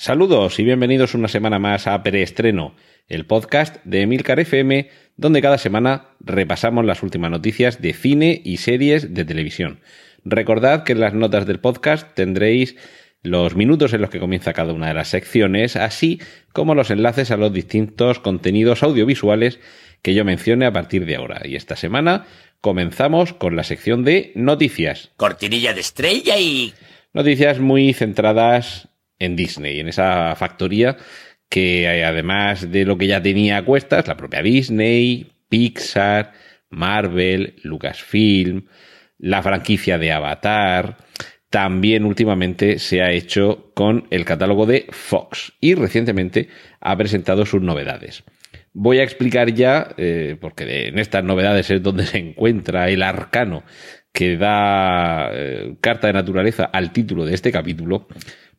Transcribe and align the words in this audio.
Saludos 0.00 0.60
y 0.60 0.62
bienvenidos 0.62 1.14
una 1.14 1.26
semana 1.26 1.58
más 1.58 1.88
a 1.88 2.00
Preestreno, 2.04 2.76
el 3.08 3.26
podcast 3.26 3.84
de 3.84 4.02
Emilcar 4.02 4.38
FM, 4.38 4.88
donde 5.16 5.42
cada 5.42 5.58
semana 5.58 6.10
repasamos 6.20 6.84
las 6.84 7.02
últimas 7.02 7.32
noticias 7.32 7.82
de 7.82 7.92
cine 7.94 8.40
y 8.44 8.58
series 8.58 9.12
de 9.12 9.24
televisión. 9.24 9.80
Recordad 10.24 10.84
que 10.84 10.92
en 10.92 11.00
las 11.00 11.14
notas 11.14 11.46
del 11.46 11.58
podcast 11.58 12.14
tendréis 12.14 12.76
los 13.24 13.56
minutos 13.56 13.92
en 13.92 14.00
los 14.02 14.10
que 14.10 14.20
comienza 14.20 14.52
cada 14.52 14.72
una 14.72 14.86
de 14.86 14.94
las 14.94 15.08
secciones, 15.08 15.74
así 15.74 16.20
como 16.52 16.76
los 16.76 16.92
enlaces 16.92 17.32
a 17.32 17.36
los 17.36 17.52
distintos 17.52 18.20
contenidos 18.20 18.84
audiovisuales 18.84 19.58
que 20.02 20.14
yo 20.14 20.24
mencione 20.24 20.64
a 20.64 20.72
partir 20.72 21.06
de 21.06 21.16
ahora. 21.16 21.42
Y 21.44 21.56
esta 21.56 21.74
semana 21.74 22.24
comenzamos 22.60 23.32
con 23.32 23.56
la 23.56 23.64
sección 23.64 24.04
de 24.04 24.30
noticias. 24.36 25.10
Cortinilla 25.16 25.74
de 25.74 25.80
estrella 25.80 26.38
y... 26.38 26.72
Noticias 27.12 27.58
muy 27.58 27.94
centradas 27.94 28.88
en 29.18 29.36
Disney, 29.36 29.80
en 29.80 29.88
esa 29.88 30.34
factoría 30.36 30.96
que 31.48 31.84
eh, 31.84 32.04
además 32.04 32.70
de 32.70 32.84
lo 32.84 32.98
que 32.98 33.06
ya 33.06 33.22
tenía 33.22 33.58
a 33.58 33.64
cuestas, 33.64 34.06
la 34.06 34.16
propia 34.16 34.42
Disney, 34.42 35.32
Pixar, 35.48 36.32
Marvel, 36.70 37.56
Lucasfilm, 37.62 38.66
la 39.18 39.42
franquicia 39.42 39.98
de 39.98 40.12
Avatar, 40.12 40.98
también 41.50 42.04
últimamente 42.04 42.78
se 42.78 43.02
ha 43.02 43.10
hecho 43.10 43.70
con 43.74 44.06
el 44.10 44.24
catálogo 44.24 44.66
de 44.66 44.86
Fox 44.90 45.54
y 45.60 45.74
recientemente 45.74 46.48
ha 46.80 46.96
presentado 46.96 47.46
sus 47.46 47.62
novedades. 47.62 48.24
Voy 48.74 48.98
a 48.98 49.02
explicar 49.02 49.52
ya, 49.54 49.94
eh, 49.96 50.36
porque 50.40 50.88
en 50.88 50.98
estas 50.98 51.24
novedades 51.24 51.70
es 51.70 51.82
donde 51.82 52.06
se 52.06 52.18
encuentra 52.18 52.90
el 52.90 53.02
arcano 53.02 53.64
que 54.12 54.36
da 54.36 55.30
eh, 55.32 55.76
carta 55.80 56.06
de 56.06 56.12
naturaleza 56.12 56.64
al 56.64 56.92
título 56.92 57.24
de 57.24 57.34
este 57.34 57.50
capítulo, 57.50 58.08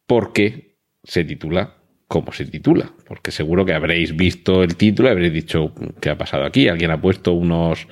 porque 0.10 0.80
se 1.04 1.24
titula 1.24 1.76
como 2.08 2.32
se 2.32 2.46
titula, 2.46 2.92
porque 3.06 3.30
seguro 3.30 3.64
que 3.64 3.74
habréis 3.74 4.16
visto 4.16 4.64
el 4.64 4.76
título 4.76 5.08
y 5.08 5.12
habréis 5.12 5.32
dicho 5.32 5.76
qué 6.02 6.10
ha 6.10 6.18
pasado 6.18 6.44
aquí, 6.46 6.68
alguien 6.68 6.90
ha 6.90 7.00
puesto 7.00 7.34
unos, 7.34 7.88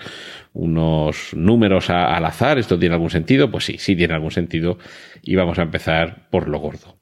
unos 0.54 1.36
números 1.36 1.92
al 1.92 2.26
azar, 2.26 2.58
¿esto 2.58 2.80
tiene 2.80 2.96
algún 2.96 3.12
sentido? 3.12 3.52
Pues 3.52 3.66
sí, 3.66 3.78
sí 3.78 3.96
tiene 3.96 4.16
algún 4.16 4.32
sentido 4.32 4.80
y 5.22 5.36
vamos 5.36 5.60
a 5.60 5.62
empezar 5.62 6.28
por 6.32 6.48
lo 6.48 6.58
gordo. 6.58 6.98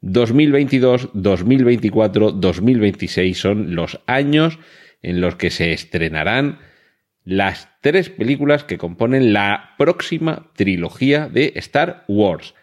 2022, 0.00 1.10
2024, 1.14 2.32
2026 2.32 3.38
son 3.38 3.76
los 3.76 4.00
años 4.08 4.58
en 5.02 5.20
los 5.20 5.36
que 5.36 5.50
se 5.50 5.72
estrenarán 5.72 6.58
las 7.22 7.68
tres 7.80 8.10
películas 8.10 8.64
que 8.64 8.78
componen 8.78 9.32
la 9.32 9.76
próxima 9.78 10.50
trilogía 10.56 11.28
de 11.28 11.52
Star 11.54 12.02
Wars. 12.08 12.56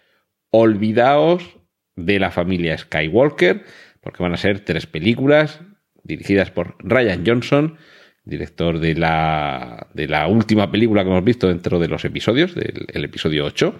Olvidaos 0.49 1.62
de 1.95 2.19
la 2.19 2.31
familia 2.31 2.77
Skywalker, 2.77 3.63
porque 4.01 4.23
van 4.23 4.33
a 4.33 4.37
ser 4.37 4.59
tres 4.61 4.85
películas 4.85 5.61
dirigidas 6.03 6.51
por 6.51 6.75
Ryan 6.79 7.23
Johnson, 7.25 7.77
director 8.25 8.79
de 8.79 8.95
la, 8.95 9.87
de 9.93 10.07
la 10.07 10.27
última 10.27 10.71
película 10.71 11.03
que 11.03 11.09
hemos 11.09 11.23
visto 11.23 11.47
dentro 11.47 11.79
de 11.79 11.87
los 11.87 12.05
episodios, 12.05 12.55
del 12.55 13.03
episodio 13.03 13.45
8, 13.45 13.79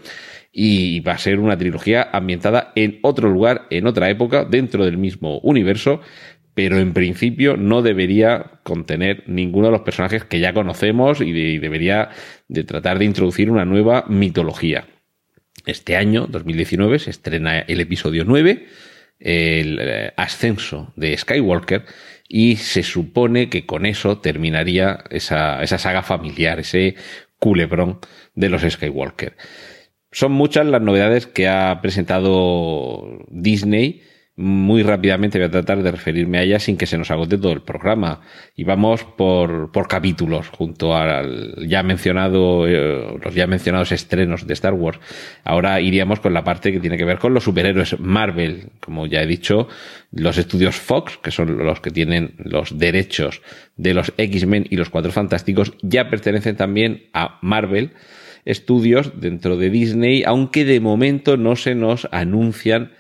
y 0.52 1.00
va 1.02 1.14
a 1.14 1.18
ser 1.18 1.40
una 1.40 1.58
trilogía 1.58 2.10
ambientada 2.12 2.72
en 2.76 3.00
otro 3.02 3.30
lugar, 3.30 3.68
en 3.70 3.88
otra 3.88 4.10
época, 4.10 4.46
dentro 4.46 4.86
del 4.86 4.98
mismo 4.98 5.40
universo, 5.40 6.02
pero 6.54 6.78
en 6.78 6.94
principio 6.94 7.58
no 7.58 7.82
debería 7.82 8.60
contener 8.64 9.24
ninguno 9.28 9.68
de 9.68 9.72
los 9.72 9.82
personajes 9.82 10.24
que 10.24 10.40
ya 10.40 10.54
conocemos 10.54 11.20
y, 11.22 11.30
y 11.30 11.58
debería 11.58 12.10
de 12.48 12.64
tratar 12.64 13.00
de 13.00 13.06
introducir 13.06 13.50
una 13.50 13.66
nueva 13.66 14.06
mitología. 14.08 14.86
Este 15.66 15.96
año, 15.96 16.28
2019, 16.28 17.00
se 17.00 17.10
estrena 17.10 17.60
el 17.60 17.80
episodio 17.80 18.26
9, 18.26 18.68
el 19.20 19.80
eh, 19.82 20.14
ascenso 20.18 20.92
de 20.96 21.18
Skywalker 21.18 21.86
y 22.28 22.58
se 22.58 22.84
supone 22.84 23.50
que 23.50 23.66
con 23.66 23.86
eso 23.86 24.18
terminaría 24.20 25.04
esa, 25.10 25.64
esa 25.64 25.78
saga 25.78 26.04
familiar, 26.04 26.60
ese 26.60 26.96
culebrón 27.40 28.00
de 28.36 28.50
los 28.50 28.64
Skywalker. 28.64 29.38
Son 30.12 30.32
muchas 30.32 30.66
las 30.66 30.82
novedades 30.82 31.28
que 31.28 31.48
ha 31.48 31.80
presentado 31.82 33.26
Disney 33.30 34.04
muy 34.36 34.82
rápidamente 34.82 35.38
voy 35.38 35.46
a 35.46 35.52
tratar 35.52 35.84
de 35.84 35.92
referirme 35.92 36.40
a 36.40 36.42
ella 36.42 36.60
sin 36.60 36.76
que 36.76 36.88
se 36.88 36.98
nos 36.98 37.12
agote 37.12 37.38
todo 37.38 37.52
el 37.52 37.62
programa. 37.62 38.22
Y 38.56 38.64
vamos 38.64 39.04
por, 39.04 39.72
por 39.72 39.88
capítulos, 39.88 40.50
junto 40.50 40.96
al 40.96 41.68
ya 41.68 41.84
mencionado, 41.84 42.68
eh, 42.68 43.20
los 43.24 43.36
ya 43.36 43.46
mencionados 43.46 43.92
estrenos 43.92 44.48
de 44.48 44.54
Star 44.54 44.74
Wars. 44.74 45.00
Ahora 45.44 45.80
iríamos 45.82 46.20
con 46.20 46.34
la 46.34 46.44
parte 46.44 46.72
que 46.72 46.80
tiene 46.80 46.98
que 46.98 47.06
ver 47.06 47.20
con 47.20 47.36
los 47.36 47.44
superhéroes 47.44 48.00
Marvel. 48.00 48.70
Como 48.80 49.06
ya 49.06 49.22
he 49.22 49.28
dicho, 49.28 49.68
los 50.12 50.40
estudios 50.40 50.78
Fox, 50.78 51.20
que 51.22 51.30
son 51.30 51.60
los 51.64 51.80
que 51.80 51.92
tienen 51.92 52.34
los 52.40 52.80
derechos 52.80 53.44
de 53.78 53.94
los 53.94 54.14
X-Men 54.18 54.66
y 54.68 54.78
los 54.78 54.90
Cuatro 54.90 55.12
Fantásticos, 55.12 55.74
ya 55.84 56.10
pertenecen 56.10 56.56
también 56.56 57.04
a 57.14 57.38
Marvel. 57.44 57.92
Estudios 58.46 59.22
dentro 59.22 59.58
de 59.58 59.70
Disney, 59.70 60.24
aunque 60.26 60.66
de 60.66 60.80
momento 60.80 61.38
no 61.38 61.56
se 61.56 61.76
nos 61.76 62.10
anuncian 62.12 62.92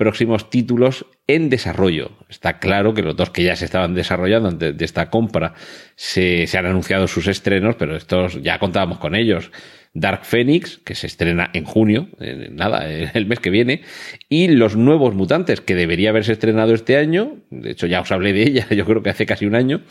próximos 0.00 0.48
títulos 0.48 1.04
en 1.26 1.50
desarrollo. 1.50 2.12
Está 2.30 2.58
claro 2.58 2.94
que 2.94 3.02
los 3.02 3.14
dos 3.14 3.28
que 3.28 3.42
ya 3.42 3.54
se 3.54 3.66
estaban 3.66 3.94
desarrollando 3.94 4.48
antes 4.48 4.74
de 4.74 4.84
esta 4.86 5.10
compra 5.10 5.52
se, 5.94 6.48
han 6.56 6.64
anunciado 6.64 7.06
sus 7.06 7.26
estrenos, 7.26 7.76
pero 7.78 7.94
estos 7.94 8.42
ya 8.42 8.58
contábamos 8.58 8.98
con 8.98 9.14
ellos. 9.14 9.52
Dark 9.92 10.24
Phoenix, 10.24 10.78
que 10.78 10.94
se 10.94 11.06
estrena 11.06 11.50
en 11.52 11.64
junio, 11.64 12.08
nada, 12.50 12.88
el 13.12 13.26
mes 13.26 13.40
que 13.40 13.50
viene, 13.50 13.82
y 14.30 14.48
Los 14.48 14.74
Nuevos 14.74 15.14
Mutantes, 15.14 15.60
que 15.60 15.74
debería 15.74 16.10
haberse 16.10 16.32
estrenado 16.32 16.72
este 16.72 16.96
año, 16.96 17.36
de 17.50 17.72
hecho 17.72 17.86
ya 17.86 18.00
os 18.00 18.10
hablé 18.10 18.32
de 18.32 18.44
ella, 18.44 18.66
yo 18.74 18.86
creo 18.86 19.02
que 19.02 19.10
hace 19.10 19.26
casi 19.26 19.44
un 19.44 19.54
año, 19.54 19.82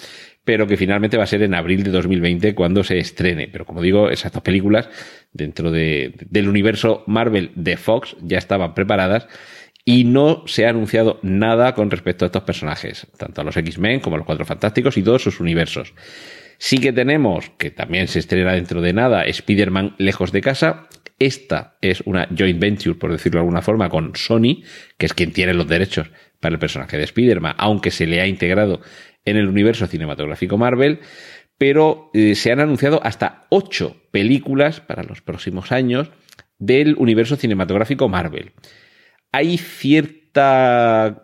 pero 0.43 0.65
que 0.65 0.77
finalmente 0.77 1.17
va 1.17 1.25
a 1.25 1.27
ser 1.27 1.43
en 1.43 1.53
abril 1.53 1.83
de 1.83 1.91
2020 1.91 2.55
cuando 2.55 2.83
se 2.83 2.97
estrene. 2.97 3.47
Pero 3.51 3.65
como 3.65 3.83
digo, 3.83 4.09
esas 4.09 4.31
dos 4.31 4.41
películas 4.41 4.89
dentro 5.31 5.69
de, 5.69 6.15
del 6.27 6.49
universo 6.49 7.03
Marvel 7.05 7.51
de 7.53 7.77
Fox 7.77 8.15
ya 8.23 8.39
estaban 8.39 8.73
preparadas 8.73 9.27
y 9.85 10.03
no 10.03 10.43
se 10.45 10.65
ha 10.65 10.69
anunciado 10.69 11.19
nada 11.23 11.73
con 11.73 11.89
respecto 11.89 12.25
a 12.25 12.27
estos 12.27 12.43
personajes, 12.43 13.07
tanto 13.17 13.41
a 13.41 13.43
los 13.43 13.57
X-Men 13.57 13.99
como 13.99 14.15
a 14.15 14.19
los 14.19 14.25
Cuatro 14.25 14.45
Fantásticos 14.45 14.97
y 14.97 15.03
todos 15.03 15.23
sus 15.23 15.39
universos. 15.39 15.93
Sí 16.57 16.79
que 16.79 16.91
tenemos, 16.91 17.51
que 17.57 17.71
también 17.71 18.07
se 18.07 18.19
estrena 18.19 18.53
dentro 18.53 18.81
de 18.81 18.93
nada, 18.93 19.23
Spider-Man 19.23 19.95
lejos 19.97 20.31
de 20.31 20.41
casa. 20.41 20.87
Esta 21.17 21.77
es 21.81 22.01
una 22.01 22.27
joint 22.37 22.59
venture, 22.59 22.95
por 22.95 23.11
decirlo 23.11 23.39
de 23.39 23.43
alguna 23.43 23.61
forma, 23.61 23.89
con 23.89 24.15
Sony, 24.15 24.63
que 24.97 25.05
es 25.05 25.13
quien 25.13 25.31
tiene 25.31 25.53
los 25.53 25.67
derechos 25.67 26.11
para 26.39 26.53
el 26.53 26.59
personaje 26.59 26.97
de 26.97 27.03
Spider-Man, 27.05 27.55
aunque 27.57 27.91
se 27.91 28.07
le 28.07 28.21
ha 28.21 28.27
integrado 28.27 28.81
en 29.25 29.37
el 29.37 29.47
universo 29.47 29.87
cinematográfico 29.87 30.57
Marvel. 30.57 30.99
Pero 31.57 32.09
eh, 32.13 32.35
se 32.35 32.51
han 32.51 32.59
anunciado 32.59 33.01
hasta 33.03 33.47
ocho 33.49 33.97
películas 34.11 34.81
para 34.81 35.03
los 35.03 35.21
próximos 35.21 35.71
años 35.71 36.11
del 36.57 36.95
universo 36.97 37.37
cinematográfico 37.37 38.07
Marvel 38.07 38.51
hay 39.31 39.57
cierta 39.57 41.21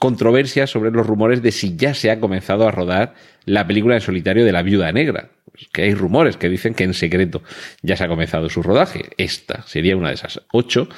controversia 0.00 0.66
sobre 0.66 0.90
los 0.90 1.06
rumores 1.06 1.42
de 1.42 1.52
si 1.52 1.76
ya 1.76 1.94
se 1.94 2.10
ha 2.10 2.20
comenzado 2.20 2.66
a 2.66 2.70
rodar 2.70 3.14
la 3.44 3.66
película 3.66 3.94
en 3.94 4.00
solitario 4.00 4.44
de 4.44 4.52
la 4.52 4.62
viuda 4.62 4.92
negra. 4.92 5.30
Que 5.72 5.82
hay 5.82 5.94
rumores 5.94 6.36
que 6.36 6.50
dicen 6.50 6.74
que 6.74 6.84
en 6.84 6.92
secreto 6.92 7.42
ya 7.80 7.96
se 7.96 8.04
ha 8.04 8.08
comenzado 8.08 8.50
su 8.50 8.62
rodaje. 8.62 9.04
Esta 9.16 9.62
sería 9.62 9.96
una 9.96 10.08
de 10.08 10.14
esas 10.14 10.42
ocho. 10.52 10.88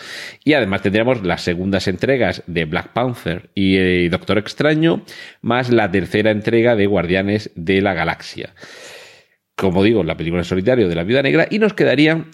Y 0.43 0.55
además 0.55 0.82
tendríamos 0.82 1.22
las 1.25 1.43
segundas 1.43 1.87
entregas 1.87 2.43
de 2.46 2.64
Black 2.64 2.93
Panther 2.93 3.50
y 3.54 3.76
eh, 3.76 4.08
Doctor 4.11 4.38
Extraño, 4.38 5.04
más 5.43 5.70
la 5.70 5.90
tercera 5.90 6.32
entrega 6.32 6.75
de 6.75 6.87
Guardianes 6.87 7.50
de 7.54 7.81
la 7.82 7.94
Galaxia. 7.94 8.54
Como 9.54 9.84
digo, 9.84 10.02
la 10.02 10.16
película 10.16 10.40
en 10.40 10.44
solitario 10.44 10.88
de 10.88 10.94
la 10.94 11.04
viuda 11.04 11.22
negra. 11.22 11.46
Y 11.50 11.61
nos 11.61 11.75
quedarían 11.75 12.31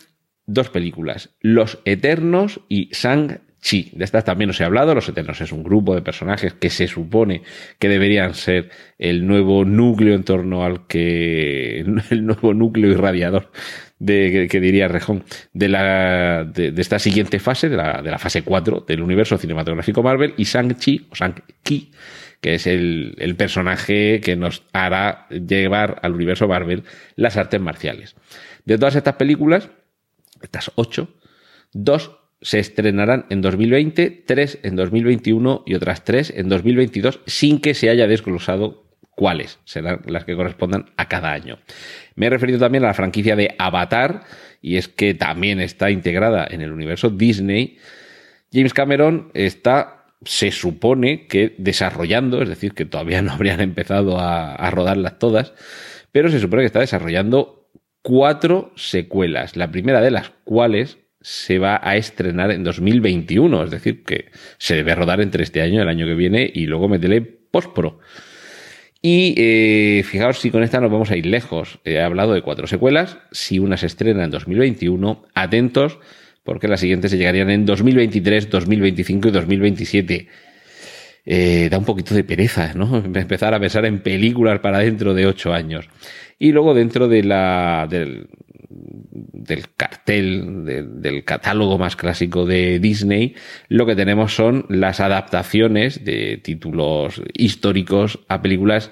dos 0.46 0.70
películas, 0.70 1.30
Los 1.40 1.78
Eternos 1.84 2.60
y 2.68 2.88
Sang 2.94 3.40
Sí, 3.64 3.90
de 3.94 4.04
estas 4.04 4.26
también 4.26 4.50
os 4.50 4.60
he 4.60 4.64
hablado. 4.64 4.94
Los 4.94 5.08
Eternos 5.08 5.40
es 5.40 5.50
un 5.50 5.64
grupo 5.64 5.94
de 5.94 6.02
personajes 6.02 6.52
que 6.52 6.68
se 6.68 6.86
supone 6.86 7.40
que 7.78 7.88
deberían 7.88 8.34
ser 8.34 8.68
el 8.98 9.26
nuevo 9.26 9.64
núcleo 9.64 10.14
en 10.14 10.22
torno 10.22 10.66
al 10.66 10.86
que. 10.86 11.80
el 12.10 12.26
nuevo 12.26 12.52
núcleo 12.52 12.90
irradiador 12.90 13.50
de, 13.98 14.48
que, 14.50 14.60
diría 14.60 14.86
Rejón, 14.88 15.24
de, 15.54 15.68
la, 15.70 16.44
de, 16.44 16.74
esta 16.76 16.98
siguiente 16.98 17.38
fase, 17.38 17.70
de 17.70 17.78
la, 17.78 18.02
de 18.02 18.10
la 18.10 18.18
fase 18.18 18.42
4 18.42 18.84
del 18.86 19.00
universo 19.00 19.38
cinematográfico 19.38 20.02
Marvel, 20.02 20.34
y 20.36 20.44
Shang-Chi, 20.44 21.08
o 21.10 21.14
Shang-Chi, 21.14 21.90
que 22.42 22.56
es 22.56 22.66
el, 22.66 23.14
el 23.16 23.34
personaje 23.34 24.20
que 24.20 24.36
nos 24.36 24.62
hará 24.74 25.26
llevar 25.30 26.00
al 26.02 26.12
universo 26.12 26.46
Marvel 26.46 26.84
las 27.16 27.38
artes 27.38 27.62
marciales. 27.62 28.14
De 28.66 28.76
todas 28.76 28.94
estas 28.94 29.14
películas, 29.14 29.70
estas 30.42 30.70
ocho, 30.74 31.14
dos 31.72 32.23
se 32.44 32.58
estrenarán 32.58 33.24
en 33.30 33.40
2020, 33.40 34.22
tres 34.26 34.58
en 34.62 34.76
2021 34.76 35.62
y 35.64 35.74
otras 35.74 36.04
tres 36.04 36.30
en 36.36 36.50
2022, 36.50 37.20
sin 37.24 37.58
que 37.58 37.72
se 37.72 37.88
haya 37.88 38.06
desglosado 38.06 38.84
cuáles 39.16 39.60
serán 39.64 40.02
las 40.04 40.26
que 40.26 40.36
correspondan 40.36 40.90
a 40.98 41.08
cada 41.08 41.32
año. 41.32 41.58
Me 42.16 42.26
he 42.26 42.30
referido 42.30 42.58
también 42.58 42.84
a 42.84 42.88
la 42.88 42.94
franquicia 42.94 43.34
de 43.34 43.54
Avatar, 43.58 44.24
y 44.60 44.76
es 44.76 44.88
que 44.88 45.14
también 45.14 45.58
está 45.58 45.90
integrada 45.90 46.46
en 46.48 46.60
el 46.60 46.70
universo 46.70 47.08
Disney. 47.08 47.78
James 48.52 48.74
Cameron 48.74 49.30
está, 49.32 50.04
se 50.26 50.50
supone 50.50 51.26
que 51.26 51.54
desarrollando, 51.56 52.42
es 52.42 52.50
decir, 52.50 52.74
que 52.74 52.84
todavía 52.84 53.22
no 53.22 53.32
habrían 53.32 53.62
empezado 53.62 54.18
a, 54.20 54.54
a 54.54 54.70
rodarlas 54.70 55.18
todas, 55.18 55.54
pero 56.12 56.28
se 56.28 56.40
supone 56.40 56.60
que 56.60 56.66
está 56.66 56.80
desarrollando 56.80 57.70
cuatro 58.02 58.70
secuelas, 58.76 59.56
la 59.56 59.70
primera 59.70 60.02
de 60.02 60.10
las 60.10 60.28
cuales 60.44 60.98
se 61.24 61.58
va 61.58 61.80
a 61.82 61.96
estrenar 61.96 62.50
en 62.50 62.62
2021, 62.64 63.64
es 63.64 63.70
decir, 63.70 64.04
que 64.04 64.26
se 64.58 64.74
debe 64.74 64.94
rodar 64.94 65.22
entre 65.22 65.42
este 65.42 65.62
año, 65.62 65.80
el 65.80 65.88
año 65.88 66.04
que 66.04 66.12
viene, 66.12 66.50
y 66.54 66.66
luego 66.66 66.86
meterle 66.86 67.22
postpro. 67.22 67.98
Y 69.00 69.34
eh, 69.38 70.02
fijaos 70.04 70.38
si 70.38 70.50
con 70.50 70.62
esta 70.62 70.82
nos 70.82 70.92
vamos 70.92 71.10
a 71.10 71.16
ir 71.16 71.24
lejos. 71.24 71.78
He 71.86 71.98
hablado 71.98 72.34
de 72.34 72.42
cuatro 72.42 72.66
secuelas, 72.66 73.16
si 73.32 73.58
una 73.58 73.78
se 73.78 73.86
estrena 73.86 74.22
en 74.22 74.30
2021, 74.30 75.24
atentos, 75.34 75.98
porque 76.42 76.68
las 76.68 76.80
siguientes 76.80 77.10
se 77.10 77.16
llegarían 77.16 77.48
en 77.48 77.64
2023, 77.64 78.50
2025 78.50 79.28
y 79.28 79.30
2027. 79.30 80.28
Eh, 81.24 81.68
da 81.70 81.78
un 81.78 81.86
poquito 81.86 82.14
de 82.14 82.24
pereza, 82.24 82.74
¿no? 82.74 82.98
Empezar 83.04 83.54
a 83.54 83.60
pensar 83.60 83.86
en 83.86 84.00
películas 84.00 84.60
para 84.60 84.80
dentro 84.80 85.14
de 85.14 85.24
ocho 85.24 85.54
años. 85.54 85.88
Y 86.38 86.52
luego 86.52 86.74
dentro 86.74 87.08
de 87.08 87.24
la, 87.24 87.86
del, 87.88 88.28
del 89.44 89.74
cartel, 89.76 90.64
de, 90.64 90.82
del 90.82 91.24
catálogo 91.24 91.78
más 91.78 91.96
clásico 91.96 92.46
de 92.46 92.78
Disney, 92.78 93.34
lo 93.68 93.86
que 93.86 93.96
tenemos 93.96 94.34
son 94.34 94.66
las 94.68 95.00
adaptaciones 95.00 96.04
de 96.04 96.38
títulos 96.42 97.22
históricos 97.34 98.20
a 98.28 98.42
películas 98.42 98.90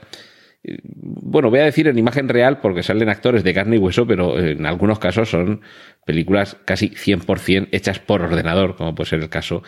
bueno, 0.85 1.51
voy 1.51 1.59
a 1.59 1.65
decir 1.65 1.89
en 1.89 1.99
imagen 1.99 2.29
real 2.29 2.61
porque 2.61 2.83
salen 2.83 3.09
actores 3.09 3.43
de 3.43 3.53
carne 3.55 3.77
y 3.77 3.79
hueso, 3.79 4.07
pero 4.07 4.39
en 4.39 4.65
algunos 4.65 4.99
casos 4.99 5.29
son 5.31 5.63
películas 6.07 6.57
casi 6.65 6.91
100% 6.91 7.69
hechas 7.73 7.99
por 7.99 8.23
ordenador, 8.23 8.77
como 8.77 8.95
puede 8.95 9.11
ser 9.11 9.21
el 9.21 9.29
caso 9.29 9.63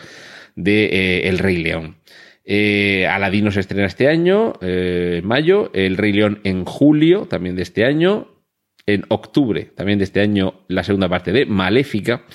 de 0.55 0.85
eh, 0.85 1.27
El 1.27 1.39
Rey 1.39 1.57
León. 1.57 1.97
Eh, 2.45 3.07
Aladino 3.07 3.51
se 3.51 3.59
estrena 3.59 3.87
este 3.87 4.07
año, 4.07 4.53
eh, 4.61 5.19
en 5.21 5.27
mayo, 5.27 5.71
El 5.73 5.97
Rey 5.97 6.13
León 6.13 6.39
en 6.43 6.63
julio, 6.63 7.25
también 7.25 7.55
de 7.55 7.63
este 7.63 7.83
año, 7.83 8.34
en 8.85 9.03
octubre 9.09 9.71
también 9.75 9.97
de 9.99 10.05
este 10.05 10.21
año 10.21 10.65
la 10.67 10.83
segunda 10.83 11.09
parte 11.09 11.31
de 11.31 11.45
Maléfica. 11.45 12.25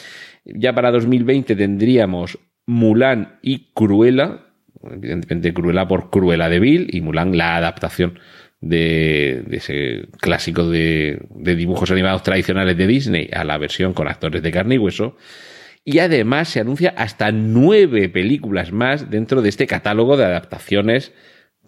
Ya 0.45 0.75
para 0.75 0.91
2020 0.91 1.55
tendríamos 1.57 2.39
Mulan 2.67 3.39
y 3.43 3.73
Cruella, 3.73 4.47
evidentemente 4.83 5.53
Cruella 5.53 5.87
por 5.87 6.11
Cruella 6.11 6.49
de 6.49 6.61
Vil 6.61 6.89
y 6.93 7.01
Mulan 7.01 7.37
la 7.37 7.57
adaptación 7.57 8.19
de, 8.61 9.45
ese 9.51 10.09
clásico 10.21 10.69
de, 10.69 11.23
de, 11.31 11.55
dibujos 11.55 11.91
animados 11.91 12.23
tradicionales 12.23 12.77
de 12.77 12.87
Disney 12.87 13.31
a 13.33 13.45
la 13.45 13.59
versión 13.59 13.95
con 13.95 14.09
actores 14.09 14.43
de 14.43 14.53
carne 14.53 14.75
y 14.75 14.79
hueso. 14.79 15.17
Y 15.83 15.99
además 16.01 16.49
se 16.49 16.61
anuncia 16.61 16.93
hasta 16.97 17.33
nueve 17.33 18.11
películas 18.11 18.71
más 18.71 19.11
dentro 19.11 19.41
de 19.41 19.49
este 19.49 19.67
catálogo 19.67 20.17
de 20.17 20.27
adaptaciones 20.27 21.13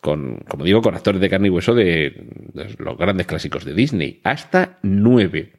con, 0.02 0.38
como 0.48 0.64
digo, 0.64 0.82
con 0.82 0.96
actores 0.96 1.20
de 1.20 1.30
carne 1.30 1.46
y 1.46 1.50
hueso 1.50 1.76
de, 1.76 2.26
los 2.78 2.98
grandes 2.98 3.24
clásicos 3.24 3.64
de 3.64 3.72
Disney. 3.72 4.20
Hasta 4.24 4.80
nueve. 4.82 5.52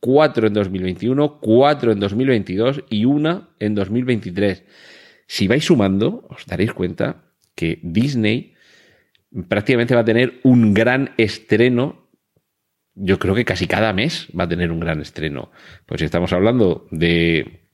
Cuatro 0.00 0.48
en 0.48 0.54
2021, 0.54 1.38
cuatro 1.40 1.92
en 1.92 2.00
2022 2.00 2.82
y 2.90 3.04
una 3.04 3.50
en 3.60 3.76
2023. 3.76 4.64
Si 5.28 5.46
vais 5.46 5.64
sumando, 5.64 6.26
os 6.28 6.46
daréis 6.46 6.72
cuenta 6.72 7.22
que 7.54 7.78
Disney 7.84 8.54
prácticamente 9.48 9.94
va 9.94 10.00
a 10.00 10.04
tener 10.04 10.40
un 10.42 10.74
gran 10.74 11.14
estreno. 11.16 12.08
Yo 12.96 13.20
creo 13.20 13.36
que 13.36 13.44
casi 13.44 13.68
cada 13.68 13.92
mes 13.92 14.26
va 14.36 14.44
a 14.44 14.48
tener 14.48 14.72
un 14.72 14.80
gran 14.80 15.00
estreno. 15.00 15.52
Pues 15.86 16.00
si 16.00 16.06
estamos 16.06 16.32
hablando 16.32 16.88
de 16.90 17.68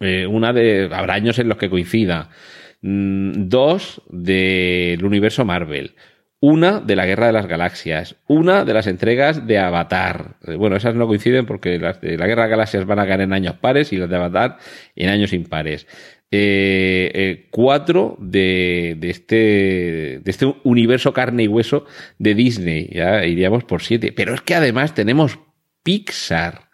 eh, 0.00 0.26
una 0.26 0.52
de. 0.52 0.90
Habrá 0.92 1.14
años 1.14 1.38
en 1.38 1.48
los 1.48 1.58
que 1.58 1.70
coincida 1.70 2.30
dos 2.80 4.02
del 4.08 5.04
universo 5.04 5.44
Marvel, 5.44 5.94
una 6.40 6.80
de 6.80 6.96
la 6.96 7.06
Guerra 7.06 7.26
de 7.26 7.32
las 7.32 7.46
Galaxias, 7.46 8.16
una 8.28 8.64
de 8.64 8.74
las 8.74 8.86
entregas 8.86 9.46
de 9.46 9.58
Avatar. 9.58 10.36
Eh, 10.46 10.54
bueno, 10.54 10.76
esas 10.76 10.94
no 10.94 11.06
coinciden 11.06 11.46
porque 11.46 11.78
las 11.78 12.00
de 12.00 12.16
la 12.16 12.26
Guerra 12.26 12.42
de 12.42 12.48
las 12.48 12.56
Galaxias 12.56 12.86
van 12.86 13.00
a 13.00 13.06
caer 13.06 13.22
en 13.22 13.32
años 13.32 13.56
pares 13.56 13.92
y 13.92 13.96
las 13.96 14.08
de 14.08 14.16
Avatar 14.16 14.58
en 14.94 15.08
años 15.08 15.32
impares. 15.32 15.86
Eh, 16.30 17.10
eh, 17.14 17.48
cuatro 17.50 18.16
de, 18.20 18.96
de, 18.98 19.10
este, 19.10 20.20
de 20.22 20.30
este 20.30 20.54
universo 20.62 21.12
carne 21.12 21.44
y 21.44 21.48
hueso 21.48 21.86
de 22.18 22.34
Disney. 22.34 22.90
Ya 22.92 23.24
iríamos 23.24 23.64
por 23.64 23.82
siete. 23.82 24.12
Pero 24.12 24.34
es 24.34 24.42
que 24.42 24.54
además 24.54 24.94
tenemos 24.94 25.38
Pixar 25.82 26.68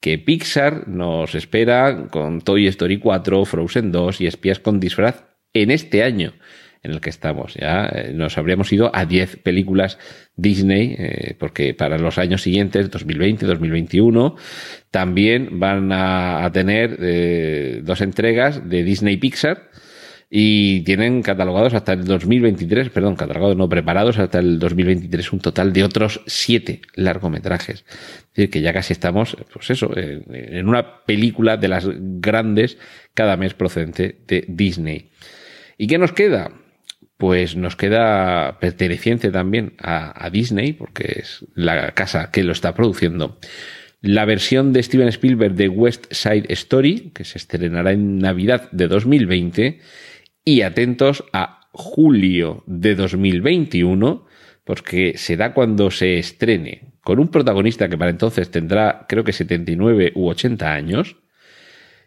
que 0.00 0.18
Pixar 0.18 0.86
nos 0.86 1.34
espera 1.34 2.08
con 2.10 2.42
Toy 2.42 2.66
Story 2.66 2.98
4, 2.98 3.46
Frozen 3.46 3.90
2 3.90 4.20
y 4.20 4.26
Espías 4.26 4.58
con 4.58 4.78
disfraz 4.78 5.33
en 5.54 5.70
este 5.70 6.02
año 6.02 6.34
en 6.84 6.92
el 6.92 7.00
que 7.00 7.10
estamos. 7.10 7.54
Ya 7.54 7.86
eh, 7.86 8.12
nos 8.14 8.38
habríamos 8.38 8.72
ido 8.72 8.94
a 8.94 9.06
10 9.06 9.38
películas 9.38 9.98
Disney, 10.36 10.94
eh, 10.98 11.34
porque 11.38 11.74
para 11.74 11.98
los 11.98 12.18
años 12.18 12.42
siguientes, 12.42 12.90
2020, 12.90 13.46
2021, 13.46 14.36
también 14.90 15.58
van 15.58 15.90
a, 15.92 16.48
tener 16.52 16.98
eh, 17.00 17.80
dos 17.82 18.02
entregas 18.02 18.68
de 18.68 18.84
Disney 18.84 19.16
Pixar 19.16 19.70
y 20.28 20.82
tienen 20.82 21.22
catalogados 21.22 21.74
hasta 21.74 21.94
el 21.94 22.04
2023, 22.04 22.90
perdón, 22.90 23.16
catalogados 23.16 23.56
no 23.56 23.68
preparados 23.68 24.18
hasta 24.18 24.40
el 24.40 24.58
2023 24.58 25.32
un 25.32 25.40
total 25.40 25.72
de 25.72 25.84
otros 25.84 26.20
siete 26.26 26.82
largometrajes. 26.96 27.84
Es 27.86 28.34
decir, 28.34 28.50
que 28.50 28.60
ya 28.60 28.72
casi 28.72 28.92
estamos, 28.92 29.36
pues 29.52 29.70
eso, 29.70 29.92
en 29.96 30.68
una 30.68 31.04
película 31.04 31.56
de 31.56 31.68
las 31.68 31.86
grandes 31.88 32.78
cada 33.14 33.36
mes 33.36 33.54
procedente 33.54 34.18
de 34.26 34.44
Disney. 34.48 35.10
¿Y 35.78 35.86
qué 35.86 35.98
nos 35.98 36.12
queda? 36.12 36.52
Pues 37.16 37.56
nos 37.56 37.76
queda 37.76 38.58
perteneciente 38.58 39.30
también 39.30 39.74
a, 39.78 40.28
Disney, 40.30 40.72
porque 40.72 41.20
es 41.20 41.46
la 41.54 41.92
casa 41.92 42.30
que 42.30 42.42
lo 42.44 42.52
está 42.52 42.74
produciendo. 42.74 43.38
La 44.00 44.24
versión 44.24 44.72
de 44.72 44.82
Steven 44.82 45.08
Spielberg 45.08 45.54
de 45.54 45.68
West 45.68 46.12
Side 46.12 46.46
Story, 46.50 47.12
que 47.14 47.24
se 47.24 47.38
estrenará 47.38 47.92
en 47.92 48.18
Navidad 48.18 48.70
de 48.72 48.88
2020, 48.88 49.80
y 50.44 50.62
atentos 50.62 51.24
a 51.32 51.68
julio 51.72 52.62
de 52.66 52.94
2021, 52.94 54.26
porque 54.64 55.16
será 55.16 55.54
cuando 55.54 55.90
se 55.90 56.18
estrene, 56.18 56.92
con 57.02 57.18
un 57.18 57.28
protagonista 57.28 57.88
que 57.88 57.98
para 57.98 58.10
entonces 58.10 58.50
tendrá 58.50 59.06
creo 59.08 59.24
que 59.24 59.32
79 59.32 60.12
u 60.14 60.28
80 60.28 60.72
años, 60.72 61.16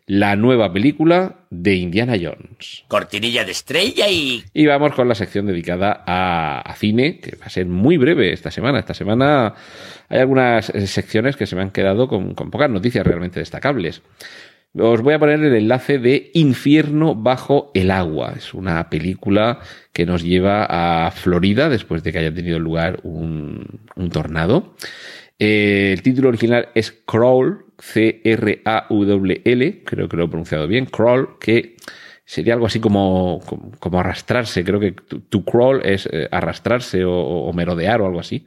la 0.07 0.37
nueva 0.37 0.71
película 0.71 1.41
de 1.49 1.75
Indiana 1.75 2.13
Jones. 2.19 2.85
Cortinilla 2.87 3.43
de 3.43 3.51
estrella 3.51 4.07
y... 4.09 4.43
Y 4.53 4.65
vamos 4.65 4.93
con 4.93 5.09
la 5.09 5.15
sección 5.15 5.45
dedicada 5.45 6.03
a, 6.07 6.73
cine, 6.77 7.19
que 7.19 7.35
va 7.35 7.47
a 7.47 7.49
ser 7.49 7.65
muy 7.65 7.97
breve 7.97 8.31
esta 8.31 8.49
semana. 8.49 8.79
Esta 8.79 8.93
semana 8.93 9.53
hay 10.07 10.19
algunas 10.19 10.69
eh, 10.69 10.87
secciones 10.87 11.35
que 11.35 11.45
se 11.45 11.57
me 11.57 11.61
han 11.61 11.71
quedado 11.71 12.07
con, 12.07 12.33
con 12.35 12.49
pocas 12.49 12.69
noticias 12.69 13.05
realmente 13.05 13.41
destacables. 13.41 14.01
Os 14.79 15.01
voy 15.01 15.13
a 15.13 15.19
poner 15.19 15.41
el 15.41 15.55
enlace 15.55 15.99
de 15.99 16.31
Infierno 16.33 17.13
bajo 17.13 17.71
el 17.73 17.91
agua. 17.91 18.33
Es 18.37 18.53
una 18.53 18.89
película 18.89 19.59
que 19.91 20.05
nos 20.05 20.23
lleva 20.23 20.67
a 20.69 21.11
Florida 21.11 21.67
después 21.67 22.03
de 22.03 22.13
que 22.13 22.19
haya 22.19 22.33
tenido 22.33 22.59
lugar 22.59 23.01
un, 23.03 23.81
un 23.95 24.09
tornado. 24.09 24.73
Eh, 25.39 25.91
el 25.93 26.01
título 26.01 26.29
original 26.29 26.69
es 26.73 26.91
Crawl, 27.05 27.65
C-R-A-W-L, 27.79 29.83
creo 29.83 30.09
que 30.09 30.17
lo 30.17 30.25
he 30.25 30.27
pronunciado 30.27 30.67
bien, 30.67 30.85
Crawl, 30.85 31.37
que 31.39 31.75
sería 32.27 32.53
algo 32.53 32.65
así 32.65 32.79
como, 32.79 33.41
como, 33.79 33.99
arrastrarse, 33.99 34.65
creo 34.65 34.81
que 34.81 34.91
to, 34.91 35.45
crawl 35.45 35.83
es 35.85 36.07
eh, 36.11 36.27
arrastrarse 36.29 37.03
o, 37.05 37.51
merodear 37.53 38.01
o 38.01 38.05
algo 38.05 38.19
así. 38.19 38.45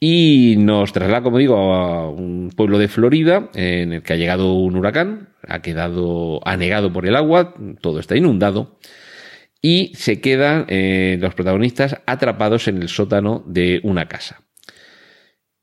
Y 0.00 0.56
nos 0.58 0.92
traslada, 0.92 1.22
como 1.22 1.38
digo, 1.38 1.74
a 1.74 2.10
un 2.10 2.50
pueblo 2.56 2.78
de 2.78 2.88
Florida 2.88 3.50
en 3.54 3.92
el 3.92 4.02
que 4.02 4.14
ha 4.14 4.16
llegado 4.16 4.54
un 4.54 4.76
huracán, 4.76 5.28
ha 5.46 5.60
quedado 5.60 6.40
anegado 6.48 6.92
por 6.92 7.06
el 7.06 7.14
agua, 7.14 7.54
todo 7.80 8.00
está 8.00 8.16
inundado 8.16 8.78
y 9.60 9.92
se 9.94 10.20
quedan 10.20 10.64
eh, 10.68 11.18
los 11.20 11.34
protagonistas 11.34 12.00
atrapados 12.06 12.66
en 12.66 12.82
el 12.82 12.88
sótano 12.88 13.44
de 13.46 13.80
una 13.84 14.08
casa. 14.08 14.42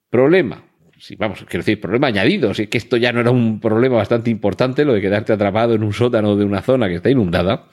Problema. 0.09 0.63
Sí, 0.97 1.15
vamos, 1.15 1.45
quiero 1.47 1.63
decir, 1.63 1.79
problema 1.79 2.07
añadido. 2.07 2.53
Si 2.53 2.63
es 2.63 2.69
que 2.69 2.77
esto 2.77 2.97
ya 2.97 3.13
no 3.13 3.21
era 3.21 3.31
un 3.31 3.59
problema 3.59 3.95
bastante 3.95 4.29
importante, 4.29 4.83
lo 4.83 4.93
de 4.93 5.01
quedarte 5.01 5.31
atrapado 5.31 5.73
en 5.73 5.83
un 5.83 5.93
sótano 5.93 6.35
de 6.35 6.43
una 6.43 6.61
zona 6.61 6.87
que 6.89 6.95
está 6.95 7.09
inundada. 7.09 7.69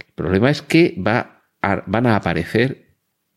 El 0.00 0.14
problema 0.14 0.50
es 0.50 0.62
que 0.62 0.94
va 0.98 1.38
van 1.60 2.06
a 2.06 2.16
aparecer 2.16 2.94